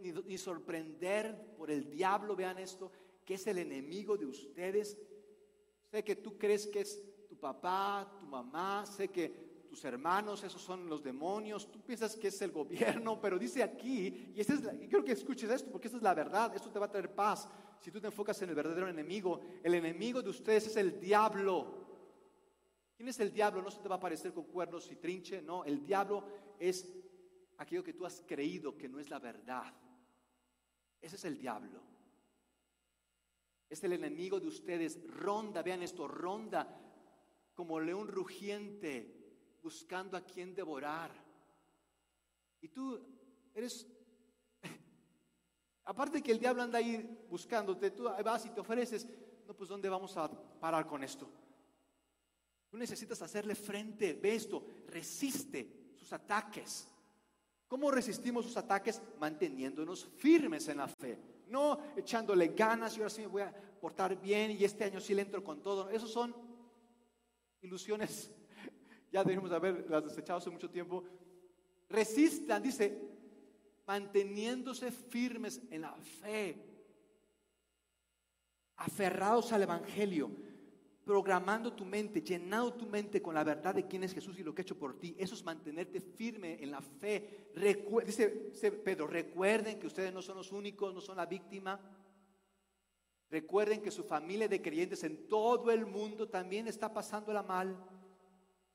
[0.00, 2.34] ni, ni sorprender por el diablo.
[2.34, 2.90] Vean esto,
[3.24, 4.98] que es el enemigo de ustedes.
[5.90, 7.00] Sé que tú crees que es
[7.44, 12.40] papá, tu mamá, sé que tus hermanos, esos son los demonios, tú piensas que es
[12.40, 14.54] el gobierno, pero dice aquí, y, este
[15.04, 17.46] que escuches esto, porque esta es la verdad, esto te va a traer paz.
[17.82, 21.84] Si tú te enfocas en el verdadero enemigo, el enemigo de ustedes es el diablo.
[22.96, 23.60] ¿Quién es el diablo?
[23.60, 26.24] No se te va a aparecer con cuernos y trinche, no, el diablo
[26.58, 26.88] es
[27.58, 29.70] aquello que tú has creído que no es la verdad.
[30.98, 31.82] Ese es el diablo.
[33.68, 34.98] Es el enemigo de ustedes.
[35.08, 36.83] Ronda, vean esto, ronda
[37.54, 39.24] como león rugiente
[39.62, 41.10] buscando a quien devorar.
[42.60, 43.00] Y tú
[43.54, 43.86] eres,
[45.84, 49.08] aparte que el diablo anda ahí buscándote, tú vas y te ofreces,
[49.46, 51.30] no, pues ¿dónde vamos a parar con esto?
[52.68, 56.88] Tú necesitas hacerle frente, ve esto, resiste sus ataques.
[57.68, 59.00] ¿Cómo resistimos sus ataques?
[59.18, 61.18] Manteniéndonos firmes en la fe.
[61.48, 65.14] No echándole ganas y ahora sí me voy a portar bien y este año sí
[65.14, 65.88] le entro con todo.
[65.90, 66.34] Esos son
[67.64, 68.30] ilusiones.
[69.12, 71.04] Ya debemos haberlas desechado hace mucho tiempo.
[71.88, 73.00] Resistan, dice,
[73.86, 76.58] manteniéndose firmes en la fe.
[78.74, 80.32] Aferrados al Evangelio
[81.04, 84.54] programando tu mente, llenando tu mente con la verdad de quién es Jesús y lo
[84.54, 85.14] que ha hecho por ti.
[85.18, 87.50] Eso es mantenerte firme en la fe.
[88.06, 91.78] dice, dice Pedro, recuerden que ustedes no son los únicos, no son la víctima.
[93.34, 97.76] Recuerden que su familia de creyentes en todo el mundo también está pasándola mal,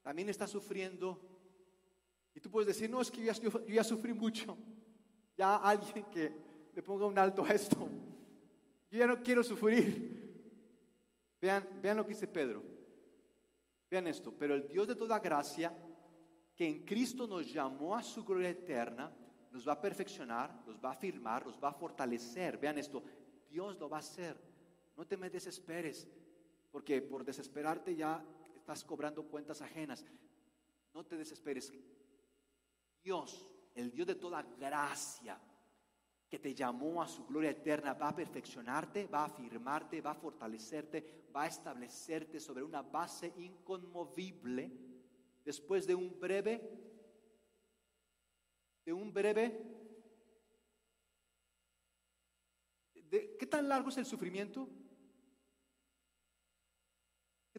[0.02, 1.18] también está sufriendo.
[2.36, 3.32] Y tú puedes decir, no, es que yo
[3.70, 4.58] ya, sufrí mucho.
[5.38, 6.34] Ya alguien que
[6.76, 7.88] le ponga un alto a esto.
[8.92, 10.30] Yo ya no quiero sufrir.
[11.40, 12.62] Vean, vean lo que dice Pedro.
[13.90, 15.74] Vean esto, pero el Dios de toda gracia,
[16.54, 19.10] que en Cristo nos llamó a su gloria eterna,
[19.52, 22.58] nos va a perfeccionar, nos va a afirmar, nos va a fortalecer.
[22.58, 23.02] Vean esto,
[23.50, 24.49] Dios lo va a hacer.
[25.00, 26.06] No te me desesperes,
[26.74, 28.22] porque por desesperarte ya
[28.54, 30.06] estás cobrando cuentas ajenas.
[30.94, 31.72] No te desesperes.
[33.02, 35.40] Dios, el Dios de toda gracia,
[36.28, 40.16] que te llamó a su gloria eterna, va a perfeccionarte, va a afirmarte, va a
[40.16, 44.70] fortalecerte, va a establecerte sobre una base inconmovible
[45.46, 46.62] después de un breve,
[48.84, 49.64] de un breve,
[53.10, 54.68] de, ¿qué tan largo es el sufrimiento?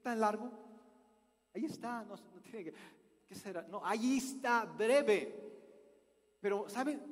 [0.01, 0.51] ¿Qué tan largo?
[1.53, 2.75] Ahí está, no, tiene que,
[3.29, 3.69] ¿qué será?
[3.69, 5.35] No, ahí está, breve.
[6.41, 7.03] Pero, ¿saben?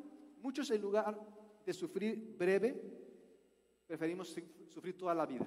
[0.41, 1.21] Muchos en lugar
[1.67, 2.75] de sufrir breve,
[3.87, 4.35] preferimos
[4.71, 5.47] sufrir toda la vida.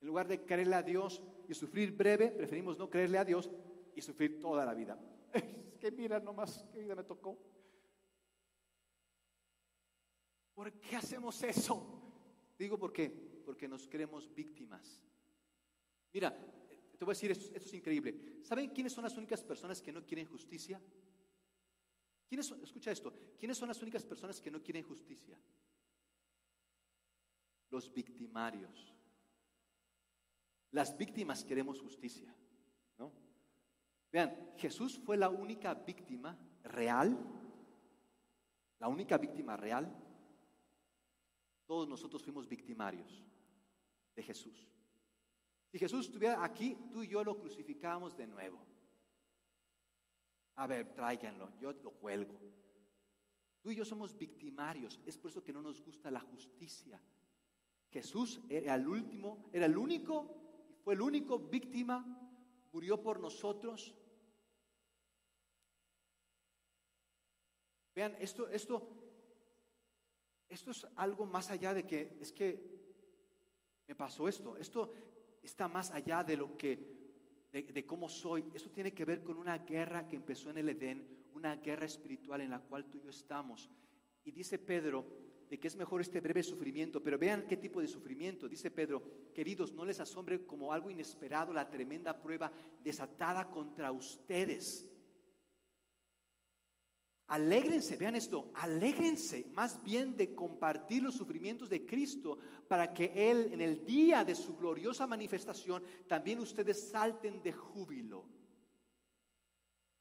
[0.00, 3.50] En lugar de creerle a Dios y sufrir breve, preferimos no creerle a Dios
[3.94, 4.98] y sufrir toda la vida.
[5.34, 7.36] Es que mira nomás qué vida me tocó.
[10.54, 11.86] ¿Por qué hacemos eso?
[12.58, 13.10] Digo por qué.
[13.44, 15.07] Porque nos creemos víctimas.
[16.12, 16.36] Mira,
[16.98, 18.40] te voy a decir, esto, esto es increíble.
[18.42, 20.80] ¿Saben quiénes son las únicas personas que no quieren justicia?
[22.28, 25.40] ¿Quiénes escucha esto, ¿quiénes son las únicas personas que no quieren justicia?
[27.70, 28.94] Los victimarios.
[30.72, 32.34] Las víctimas queremos justicia,
[32.98, 33.10] ¿no?
[34.12, 37.18] Vean, Jesús fue la única víctima real,
[38.78, 39.90] la única víctima real.
[41.64, 43.24] Todos nosotros fuimos victimarios
[44.14, 44.68] de Jesús.
[45.70, 48.58] Si Jesús estuviera aquí, tú y yo lo crucificábamos de nuevo.
[50.56, 52.38] A ver, tráiganlo, yo lo cuelgo.
[53.60, 57.00] Tú y yo somos victimarios, es por eso que no nos gusta la justicia.
[57.90, 62.04] Jesús era el último, era el único, fue el único víctima,
[62.72, 63.94] murió por nosotros.
[67.94, 68.88] Vean, esto, esto,
[70.48, 72.78] esto es algo más allá de que es que
[73.86, 74.56] me pasó esto.
[74.56, 74.92] Esto
[75.48, 76.98] está más allá de lo que
[77.50, 81.08] de, cómo soy, eso tiene que ver con una guerra que empezó en el Edén,
[81.34, 83.70] una guerra espiritual en la cual tú y yo estamos.
[84.24, 85.06] Y dice Pedro
[85.48, 88.46] de que es mejor este breve sufrimiento, pero vean qué tipo de sufrimiento.
[88.46, 92.52] Dice Pedro, queridos, no les asombre como algo inesperado la tremenda prueba
[92.84, 94.86] desatada contra ustedes
[97.28, 103.50] Alégrense, vean esto, alégrense más bien de compartir los sufrimientos de Cristo para que Él
[103.52, 108.24] en el día de su gloriosa manifestación también ustedes salten de júbilo.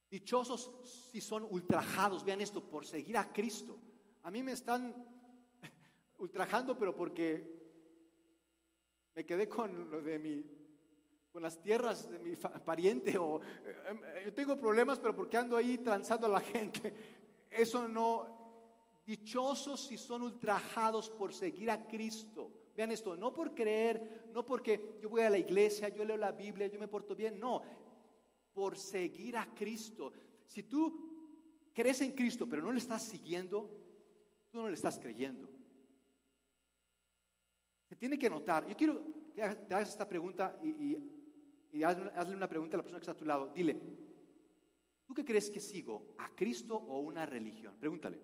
[0.09, 0.71] Dichosos
[1.11, 3.77] si son ultrajados, vean esto, por seguir a Cristo.
[4.23, 4.95] A mí me están
[6.19, 7.57] ultrajando, pero porque
[9.15, 10.57] me quedé con lo de mi
[11.37, 15.77] con las tierras de mi pariente o eh, yo tengo problemas, pero porque ando ahí
[15.77, 17.16] transando a la gente.
[17.49, 18.38] Eso no,
[19.05, 22.51] dichosos si son ultrajados por seguir a Cristo.
[22.75, 26.31] Vean esto, no por creer, no porque yo voy a la iglesia, yo leo la
[26.31, 27.63] Biblia, yo me porto bien, no,
[28.53, 30.12] por seguir a Cristo.
[30.45, 33.69] Si tú crees en Cristo, pero no le estás siguiendo,
[34.51, 35.49] tú no le estás creyendo.
[37.86, 38.67] Se tiene que notar.
[38.67, 39.01] Yo quiero
[39.33, 40.97] que te hagas esta pregunta y,
[41.71, 43.51] y, hazle una pregunta a la persona que está a tu lado.
[43.55, 43.79] Dile,
[45.08, 46.13] ¿tú qué crees que sigo?
[46.20, 47.76] ¿A Cristo o una religión?
[47.80, 48.20] Pregúntale.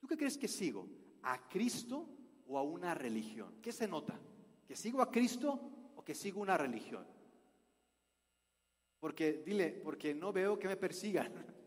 [0.00, 0.88] ¿Tú qué crees que sigo?
[1.22, 2.08] ¿A Cristo
[2.46, 3.60] o a una religión?
[3.62, 4.18] ¿Qué se nota?
[4.66, 7.06] ¿Que sigo a Cristo o que sigo una religión?
[8.98, 11.32] Porque, dile, porque no veo que me persigan.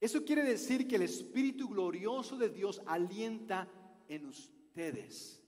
[0.00, 3.68] Eso quiere decir que el Espíritu glorioso de Dios alienta
[4.08, 5.45] en ustedes.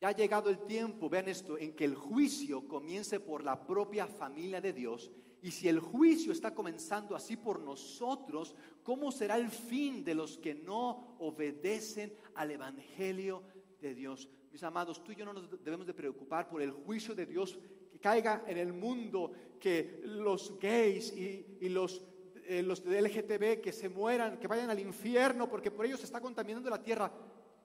[0.00, 4.06] Ya ha llegado el tiempo, vean esto, en que el juicio comience por la propia
[4.06, 5.10] familia de Dios.
[5.42, 10.38] Y si el juicio está comenzando así por nosotros, ¿cómo será el fin de los
[10.38, 13.42] que no obedecen al Evangelio
[13.80, 14.28] de Dios?
[14.52, 17.58] Mis amados, tú y yo no nos debemos de preocupar por el juicio de Dios
[17.90, 22.04] que caiga en el mundo, que los gays y, los,
[22.44, 26.06] eh, los de LGTB que se mueran, que vayan al infierno porque por ellos se
[26.06, 27.12] está contaminando la tierra.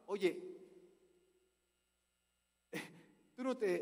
[0.08, 0.53] Oye,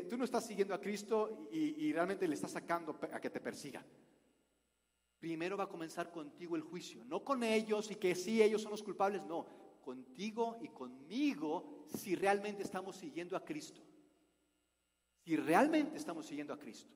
[0.08, 3.40] tú no, estás siguiendo a Cristo y, y realmente le estás sacando a que te
[3.40, 3.84] persiga.
[5.18, 8.72] Primero va a comenzar contigo el juicio, no con ellos y que sí, ellos son
[8.72, 9.46] los culpables, no,
[9.82, 13.80] contigo y conmigo si realmente estamos siguiendo a Cristo.
[15.24, 16.92] Si realmente estamos siguiendo a Cristo.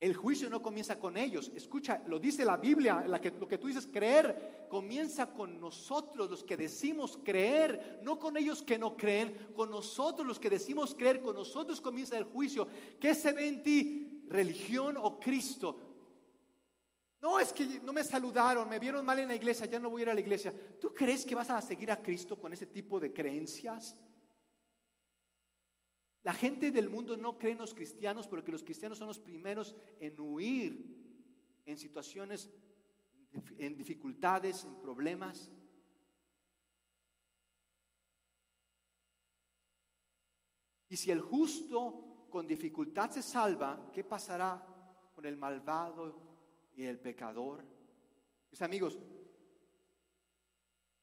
[0.00, 1.50] El juicio no comienza con ellos.
[1.56, 6.56] Escucha, lo dice la Biblia, lo que tú dices creer, comienza con nosotros los que
[6.56, 11.34] decimos creer, no con ellos que no creen, con nosotros los que decimos creer, con
[11.34, 12.68] nosotros comienza el juicio.
[13.00, 14.24] ¿Qué se ve en ti?
[14.28, 15.80] ¿Religión o Cristo?
[17.20, 20.02] No, es que no me saludaron, me vieron mal en la iglesia, ya no voy
[20.02, 20.54] a ir a la iglesia.
[20.80, 23.96] ¿Tú crees que vas a seguir a Cristo con ese tipo de creencias?
[26.28, 29.74] La gente del mundo no cree en los cristianos porque los cristianos son los primeros
[29.98, 30.84] en huir
[31.64, 32.50] en situaciones,
[33.56, 35.50] en dificultades, en problemas.
[40.90, 44.62] Y si el justo con dificultad se salva, ¿qué pasará
[45.14, 46.14] con el malvado
[46.76, 47.64] y el pecador?
[48.50, 48.98] Mis amigos,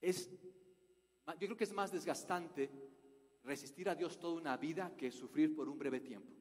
[0.01, 2.94] es, yo creo que es más desgastante
[3.45, 6.33] resistir a Dios toda una vida que sufrir por un breve tiempo.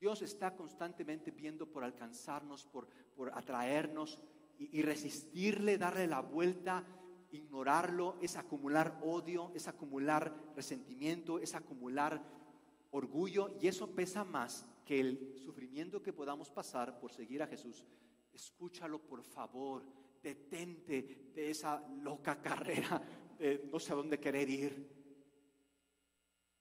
[0.00, 4.18] Dios está constantemente viendo por alcanzarnos, por, por atraernos
[4.58, 6.84] y, resistirle, darle la vuelta,
[7.30, 12.22] ignorarlo, es acumular odio, es acumular resentimiento, es acumular
[12.90, 17.86] orgullo y eso pesa más que el sufrimiento que podamos pasar por seguir a Jesús.
[18.32, 19.84] Escúchalo por favor,
[20.22, 23.02] detente de esa loca carrera
[23.38, 24.99] de no sé a dónde querer ir.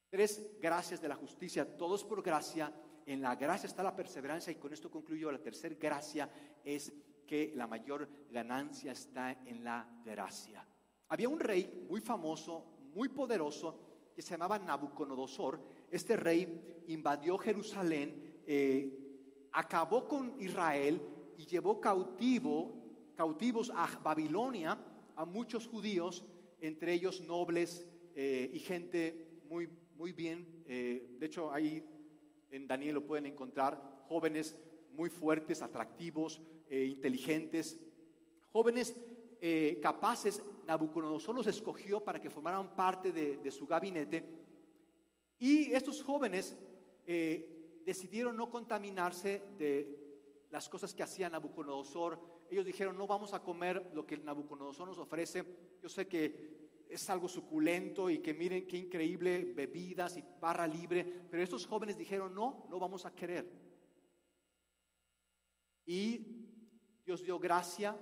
[0.09, 2.73] Tres gracias de la justicia, todos por gracia.
[3.05, 5.31] En la gracia está la perseverancia y con esto concluyo.
[5.31, 6.27] La tercera gracia
[6.63, 6.91] es
[7.27, 10.65] que la mayor ganancia está en la gracia.
[11.09, 15.61] Había un rey muy famoso, muy poderoso, que se llamaba Nabucodonosor.
[15.91, 20.99] Este rey invadió Jerusalén, eh, acabó con Israel
[21.37, 24.75] y llevó cautivo, cautivos a Babilonia
[25.15, 26.25] a muchos judíos,
[26.59, 29.69] entre ellos nobles eh, y gente muy
[29.99, 30.63] muy bien.
[30.65, 31.83] Eh, de hecho, ahí
[32.51, 34.57] en Daniel lo pueden encontrar jóvenes
[34.93, 37.77] muy fuertes, atractivos, eh, inteligentes,
[38.49, 38.95] jóvenes
[39.41, 40.41] eh, capaces.
[40.65, 44.23] Nabucodonosor los escogió para que formaran parte de, su gabinete.
[45.37, 46.57] Y estos jóvenes
[47.85, 52.19] decidieron no contaminarse de las cosas que hacía Nabucodonosor.
[52.49, 55.43] Ellos dijeron, no vamos a comer lo que Nabucodonosor nos ofrece.
[55.81, 61.05] Yo sé que es algo suculento y que miren qué increíble bebidas y barra libre,
[61.29, 63.47] pero estos jóvenes dijeron, no, no vamos a querer.
[65.85, 66.47] Y
[67.05, 67.95] Dios dio gracia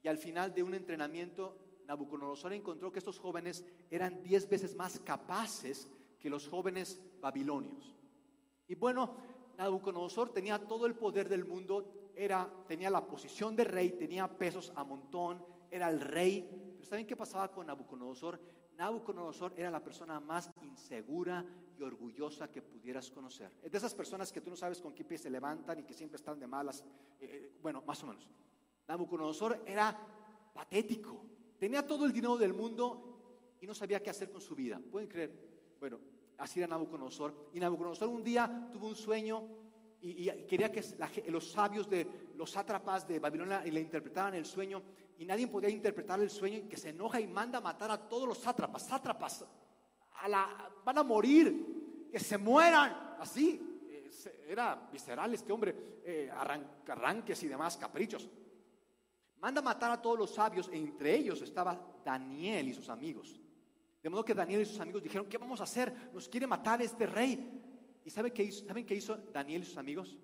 [0.00, 5.00] y al final de un entrenamiento, Nabucodonosor encontró que estos jóvenes eran diez veces más
[5.00, 5.90] capaces
[6.20, 7.96] que los jóvenes babilonios.
[8.68, 9.16] Y bueno,
[9.56, 14.72] Nabucodonosor tenía todo el poder del mundo, era, tenía la posición de rey, tenía pesos
[14.76, 18.40] a montón, era el rey ¿saben qué pasaba con Nabucodonosor?
[18.76, 21.44] Nabucodonosor era la persona más insegura
[21.76, 23.52] y orgullosa que pudieras conocer.
[23.62, 25.92] Es de esas personas que tú no sabes con qué pie se levantan y que
[25.92, 26.82] siempre están de malas.
[27.20, 28.28] Eh, eh, bueno, más o menos.
[28.86, 29.96] Nabucodonosor era
[30.54, 31.24] patético.
[31.58, 34.80] Tenía todo el dinero del mundo y no sabía qué hacer con su vida.
[34.90, 35.32] ¿Pueden creer?
[35.78, 35.98] Bueno,
[36.38, 37.50] así era Nabucodonosor.
[37.52, 39.46] Y Nabucodonosor un día tuvo un sueño
[40.00, 40.82] y, quería que
[41.30, 42.06] los sabios de
[42.36, 44.80] los sátrapas de Babilonia le interpretaran el sueño
[45.18, 48.08] y nadie podía interpretar el sueño y que se enoja y manda a matar a
[48.08, 48.86] todos los sátrapas.
[48.86, 49.44] Sátrapas
[50.84, 53.16] van a morir, que se mueran.
[53.18, 53.60] Así,
[53.90, 54.10] eh,
[54.48, 58.28] era visceral este hombre, eh, arranques y demás caprichos.
[59.40, 63.40] Manda a matar a todos los sabios, e entre ellos estaba Daniel y sus amigos.
[64.02, 66.10] De modo que Daniel y sus amigos dijeron, ¿qué vamos a hacer?
[66.12, 67.60] Nos quiere matar este rey.
[68.04, 70.16] ¿Y saben qué hizo, ¿saben qué hizo Daniel y sus amigos?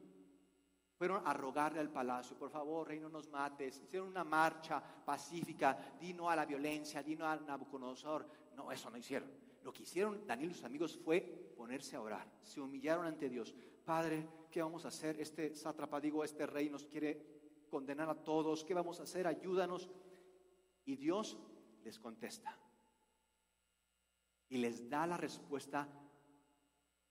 [0.97, 3.81] Fueron a rogarle al palacio, por favor, rey, no nos mates.
[3.83, 8.29] Hicieron una marcha pacífica, di no a la violencia, di no a Nabucodonosor.
[8.55, 9.29] No, eso no hicieron.
[9.65, 11.21] Lo que hicieron Daniel y sus amigos fue
[11.57, 12.31] ponerse a orar.
[12.43, 13.55] Se humillaron ante Dios.
[13.85, 15.21] Padre, ¿qué vamos a hacer?
[15.21, 18.65] Este sátrapa, digo, este rey nos quiere condenar a todos.
[18.65, 19.27] ¿Qué vamos a hacer?
[19.27, 19.91] Ayúdanos.
[20.85, 21.37] Y Dios
[21.83, 22.57] les contesta.
[24.49, 25.89] Y les da la respuesta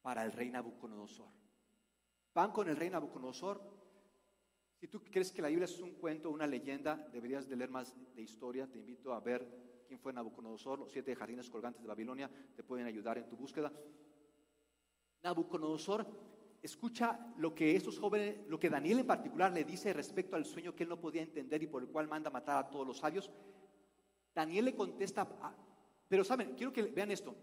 [0.02, 1.43] para el rey Nabucodonosor.
[2.34, 3.62] Van con el rey Nabucodonosor.
[4.80, 7.96] Si tú crees que la Biblia es un cuento, una leyenda, deberías de leer más
[8.16, 8.68] de historia.
[8.68, 10.80] Te invito a ver quién fue Nabucodonosor.
[10.80, 13.72] Los siete jardines colgantes de Babilonia te pueden ayudar en tu búsqueda.
[15.22, 16.06] Nabucodonosor
[16.62, 20.76] escucha lo que estos jóvenes, lo que Daniel en particular le dice respecto al sueño
[20.76, 23.32] que él no podía entender y por el cual manda matar a todos los sabios.
[24.34, 25.28] Daniel le contesta,
[26.08, 27.36] pero saben, quiero que vean esto.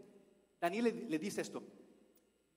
[0.61, 1.63] Daniel le dice esto,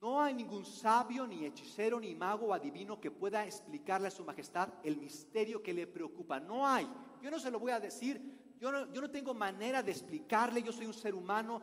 [0.03, 4.25] no hay ningún sabio, ni hechicero, ni mago o adivino que pueda explicarle a su
[4.25, 6.41] majestad el misterio que le preocupa.
[6.41, 6.85] No hay.
[7.21, 8.19] Yo no se lo voy a decir.
[8.59, 10.61] Yo no, yo no tengo manera de explicarle.
[10.61, 11.61] Yo soy un ser humano.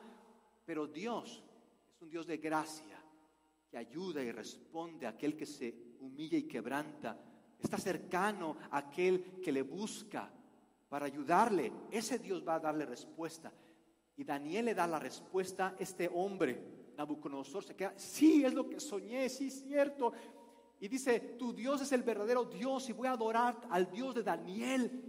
[0.65, 1.45] Pero Dios
[1.87, 2.99] es un Dios de gracia
[3.69, 7.23] que ayuda y responde a aquel que se humilla y quebranta.
[7.59, 10.33] Está cercano a aquel que le busca
[10.89, 11.71] para ayudarle.
[11.91, 13.53] Ese Dios va a darle respuesta.
[14.17, 18.69] Y Daniel le da la respuesta a este hombre Nabucodonosor se queda, sí, es lo
[18.69, 20.13] que soñé, sí, es cierto.
[20.81, 24.23] Y dice, tu Dios es el verdadero Dios y voy a adorar al Dios de
[24.23, 25.03] Daniel.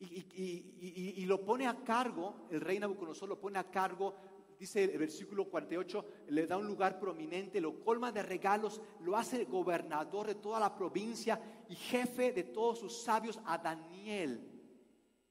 [0.00, 4.14] Y, lo pone a cargo, el rey Nabucodonosor lo pone a cargo,
[4.58, 9.44] dice el versículo 48, le da un lugar prominente, lo colma de regalos, lo hace
[9.44, 14.40] gobernador de toda la provincia y jefe de todos sus sabios a Daniel.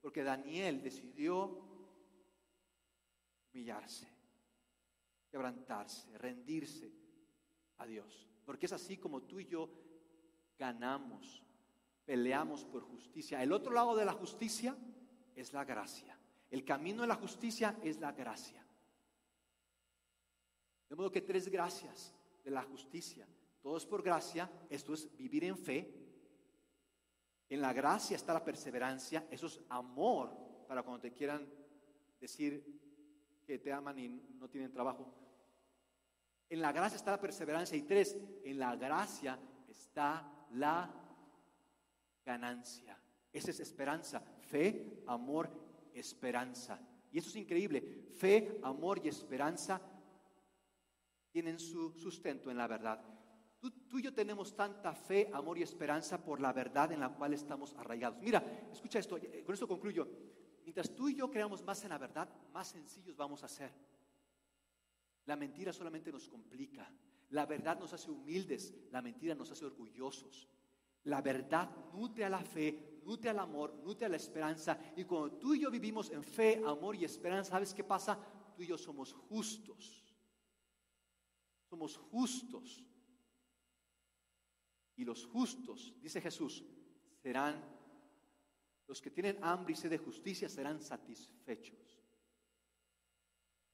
[0.01, 1.63] Porque Daniel decidió
[3.51, 4.14] humillarse
[5.35, 6.89] quebrantarse, rendirse
[7.79, 8.25] a Dios.
[8.45, 9.69] Porque es así como tú y yo
[10.57, 11.43] ganamos,
[12.05, 13.43] peleamos por justicia.
[13.43, 14.77] El otro lado de la justicia
[15.35, 16.17] es la gracia.
[16.49, 18.65] El camino de la justicia es la gracia.
[20.87, 23.27] De modo que tres gracias de la justicia.
[23.61, 25.93] Todo es por gracia, esto es vivir en fe.
[27.49, 30.31] En la gracia está la perseverancia, eso es amor
[30.65, 31.45] para cuando te quieran
[32.21, 32.63] decir
[33.45, 34.07] que te aman y
[34.39, 35.24] no tienen trabajo.
[36.49, 37.77] En la gracia está la perseverancia.
[37.77, 40.93] Y tres, en la gracia está la
[42.25, 42.97] ganancia.
[43.31, 44.21] Esa es esperanza.
[44.39, 45.49] Fe, amor,
[45.93, 46.79] esperanza.
[47.11, 48.09] Y eso es increíble.
[48.17, 49.81] Fe, amor y esperanza
[51.31, 53.03] tienen su sustento en la verdad.
[53.59, 57.09] Tú, tú, y yo tenemos tanta fe, amor y esperanza por la verdad en la
[57.09, 58.19] cual estamos arraigados.
[58.21, 60.07] Mira, escucha esto, con esto concluyo.
[60.63, 63.71] Mientras tú y yo creamos más en la verdad, más sencillos vamos a ser.
[65.25, 66.91] La mentira solamente nos complica.
[67.29, 70.47] La verdad nos hace humildes, la mentira nos hace orgullosos.
[71.05, 74.79] La verdad nutre a la fe, nutre al amor, nutre a la esperanza.
[74.95, 78.19] Y cuando tú y yo vivimos en fe, amor y esperanza, ¿sabes qué pasa?
[78.55, 80.03] Tú y yo somos justos.
[81.69, 82.83] Somos justos.
[84.95, 86.63] Y los justos, dice Jesús,
[87.21, 87.61] serán,
[88.87, 91.99] los que tienen hambre y sed de justicia serán satisfechos.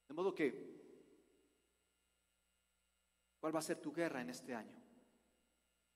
[0.08, 0.81] De modo que
[3.42, 4.80] ¿Cuál va a ser tu guerra en este año?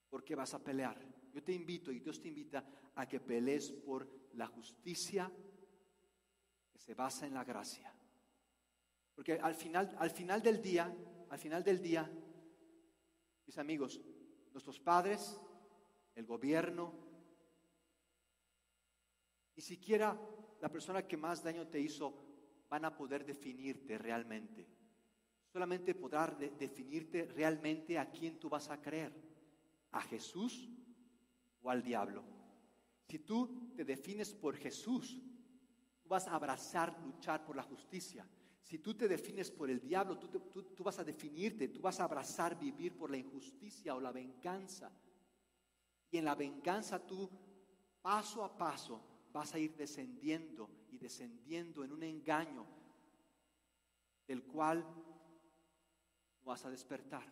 [0.10, 1.00] ¿Por qué vas a pelear?
[1.32, 2.66] Yo te invito y Dios te invita
[2.96, 5.32] a que pelees por la justicia
[6.72, 7.94] que se basa en la gracia.
[9.14, 10.92] Porque al final, al final del día,
[11.30, 12.12] al final del día,
[13.46, 14.02] mis amigos,
[14.52, 15.40] nuestros padres,
[16.16, 16.94] el gobierno,
[19.56, 20.20] ni siquiera
[20.62, 22.26] la persona que más daño te hizo
[22.70, 24.68] van a poder definirte realmente
[25.56, 26.28] solamente podrá
[26.60, 29.14] definirte realmente a quién tú vas a creer,
[29.94, 30.70] a Jesús
[31.62, 32.26] o al diablo.
[33.08, 35.18] Si tú te defines por Jesús,
[36.02, 38.28] tú vas a abrazar, luchar por la justicia.
[38.64, 42.60] Si tú te defines por el diablo, tú, vas a definirte, tú vas a abrazar
[42.60, 44.92] vivir por la injusticia o la venganza.
[46.12, 47.32] Y en la venganza tú,
[48.02, 49.02] paso a paso,
[49.32, 52.68] vas a ir descendiendo y descendiendo en un engaño
[54.28, 54.86] el cual
[56.46, 57.24] no vas a despertar.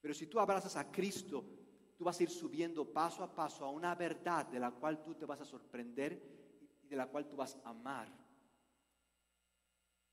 [0.00, 1.44] Pero si tú abrazas a Cristo,
[1.96, 5.14] tú vas a ir subiendo paso a paso a una verdad de la cual tú
[5.14, 6.20] te vas a sorprender
[6.82, 8.08] y de la cual tú vas a amar.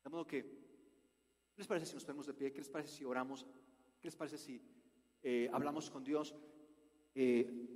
[0.04, 2.54] De modo que, ¿qué les parece si nos ponemos de pie?
[2.54, 3.46] ¿Qué les parece si oramos?
[4.00, 4.62] ¿Qué les parece si
[5.22, 6.34] eh, hablamos con Dios?
[7.14, 7.68] Eh,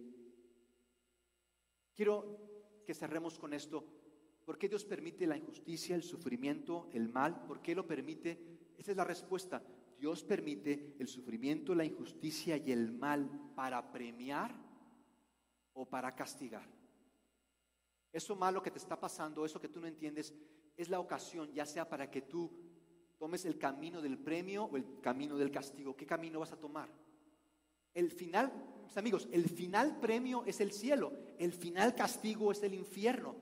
[1.93, 3.84] quiero que cerremos con esto.
[4.45, 7.43] ¿Por qué Dios permite la injusticia, el sufrimiento, el mal?
[7.45, 8.62] ¿Por qué lo permite?
[8.78, 9.61] Esa es la respuesta.
[9.97, 14.53] Dios permite el sufrimiento, la injusticia y el mal para premiar
[15.74, 16.67] o para castigar.
[18.11, 20.34] Eso malo que te está pasando, eso que tú no entiendes,
[20.76, 22.51] es la ocasión, ya sea para que tú
[23.17, 25.95] tomes el camino del premio o el camino del castigo.
[25.95, 26.89] ¿Qué camino vas a tomar?
[27.93, 28.51] El final,
[28.84, 33.36] mis amigos, el final premio es el cielo, el final castigo es el infierno.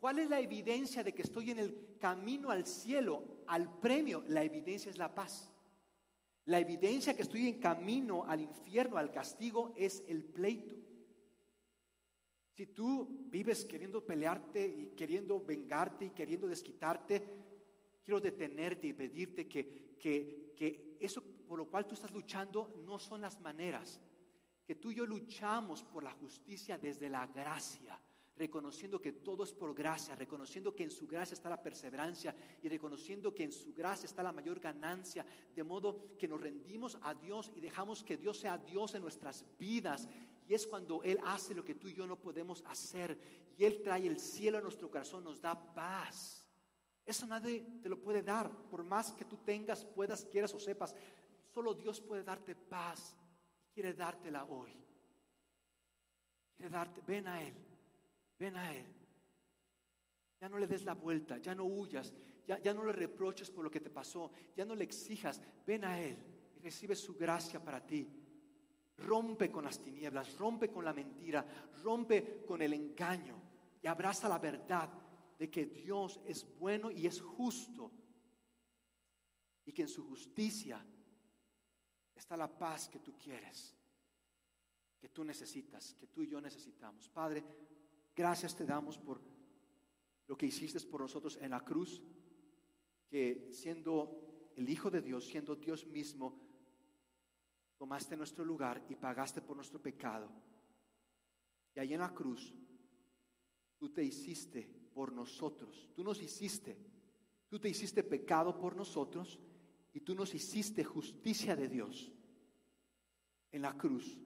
[0.00, 4.24] ¿Cuál es la evidencia de que estoy en el camino al cielo, al premio?
[4.28, 5.50] La evidencia es la paz.
[6.46, 10.74] La evidencia que estoy en camino al infierno, al castigo, es el pleito.
[12.50, 17.22] Si tú vives queriendo pelearte y queriendo vengarte y queriendo desquitarte,
[18.04, 22.98] quiero detenerte y pedirte que, que, que eso por lo cual tú estás luchando no
[22.98, 24.00] son las maneras.
[24.66, 27.98] Que tú y yo luchamos por la justicia desde la gracia
[28.36, 32.68] reconociendo que todo es por gracia, reconociendo que en su gracia está la perseverancia y
[32.68, 35.24] reconociendo que en su gracia está la mayor ganancia,
[35.54, 39.44] de modo que nos rendimos a Dios y dejamos que Dios sea Dios en nuestras
[39.58, 40.08] vidas.
[40.48, 43.18] Y es cuando Él hace lo que tú y yo no podemos hacer.
[43.56, 46.46] Y Él trae el cielo a nuestro corazón, nos da paz.
[47.04, 50.94] Eso nadie te lo puede dar, por más que tú tengas, puedas, quieras o sepas.
[51.52, 53.16] Solo Dios puede darte paz.
[53.72, 54.72] Quiere dártela hoy.
[56.56, 57.54] Quiere darte, ven a Él.
[58.42, 58.84] Ven a Él.
[60.40, 62.12] Ya no le des la vuelta, ya no huyas,
[62.44, 65.40] ya, ya no le reproches por lo que te pasó, ya no le exijas.
[65.64, 66.18] Ven a Él
[66.56, 68.04] y recibe su gracia para ti.
[68.96, 71.46] Rompe con las tinieblas, rompe con la mentira,
[71.84, 73.40] rompe con el engaño
[73.80, 74.90] y abraza la verdad
[75.38, 77.92] de que Dios es bueno y es justo
[79.64, 80.84] y que en su justicia
[82.12, 83.76] está la paz que tú quieres,
[84.98, 87.08] que tú necesitas, que tú y yo necesitamos.
[87.08, 87.44] Padre,
[88.14, 89.20] Gracias te damos por
[90.26, 92.02] lo que hiciste por nosotros en la cruz,
[93.08, 96.40] que siendo el Hijo de Dios, siendo Dios mismo,
[97.76, 100.30] tomaste nuestro lugar y pagaste por nuestro pecado.
[101.74, 102.54] Y ahí en la cruz,
[103.78, 106.76] tú te hiciste por nosotros, tú nos hiciste,
[107.48, 109.40] tú te hiciste pecado por nosotros
[109.92, 112.12] y tú nos hiciste justicia de Dios
[113.50, 114.18] en la cruz.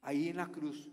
[0.00, 0.90] Ahí en la cruz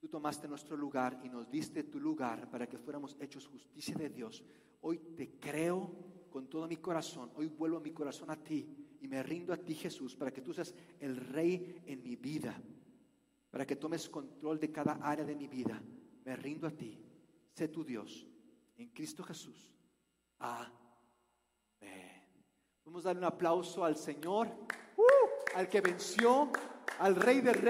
[0.00, 4.08] Tú tomaste nuestro lugar y nos diste tu lugar para que fuéramos hechos justicia de
[4.08, 4.42] Dios.
[4.80, 5.90] Hoy te creo
[6.30, 7.30] con todo mi corazón.
[7.36, 8.66] Hoy vuelvo mi corazón a ti
[9.02, 12.58] y me rindo a ti, Jesús, para que tú seas el rey en mi vida,
[13.50, 15.82] para que tomes control de cada área de mi vida.
[16.24, 16.98] Me rindo a ti.
[17.52, 18.26] Sé tu Dios.
[18.78, 19.70] En Cristo Jesús.
[20.38, 20.72] Amén.
[22.86, 24.48] Vamos a darle un aplauso al Señor,
[24.96, 26.50] uh, al que venció,
[26.98, 27.68] al Rey de Reyes.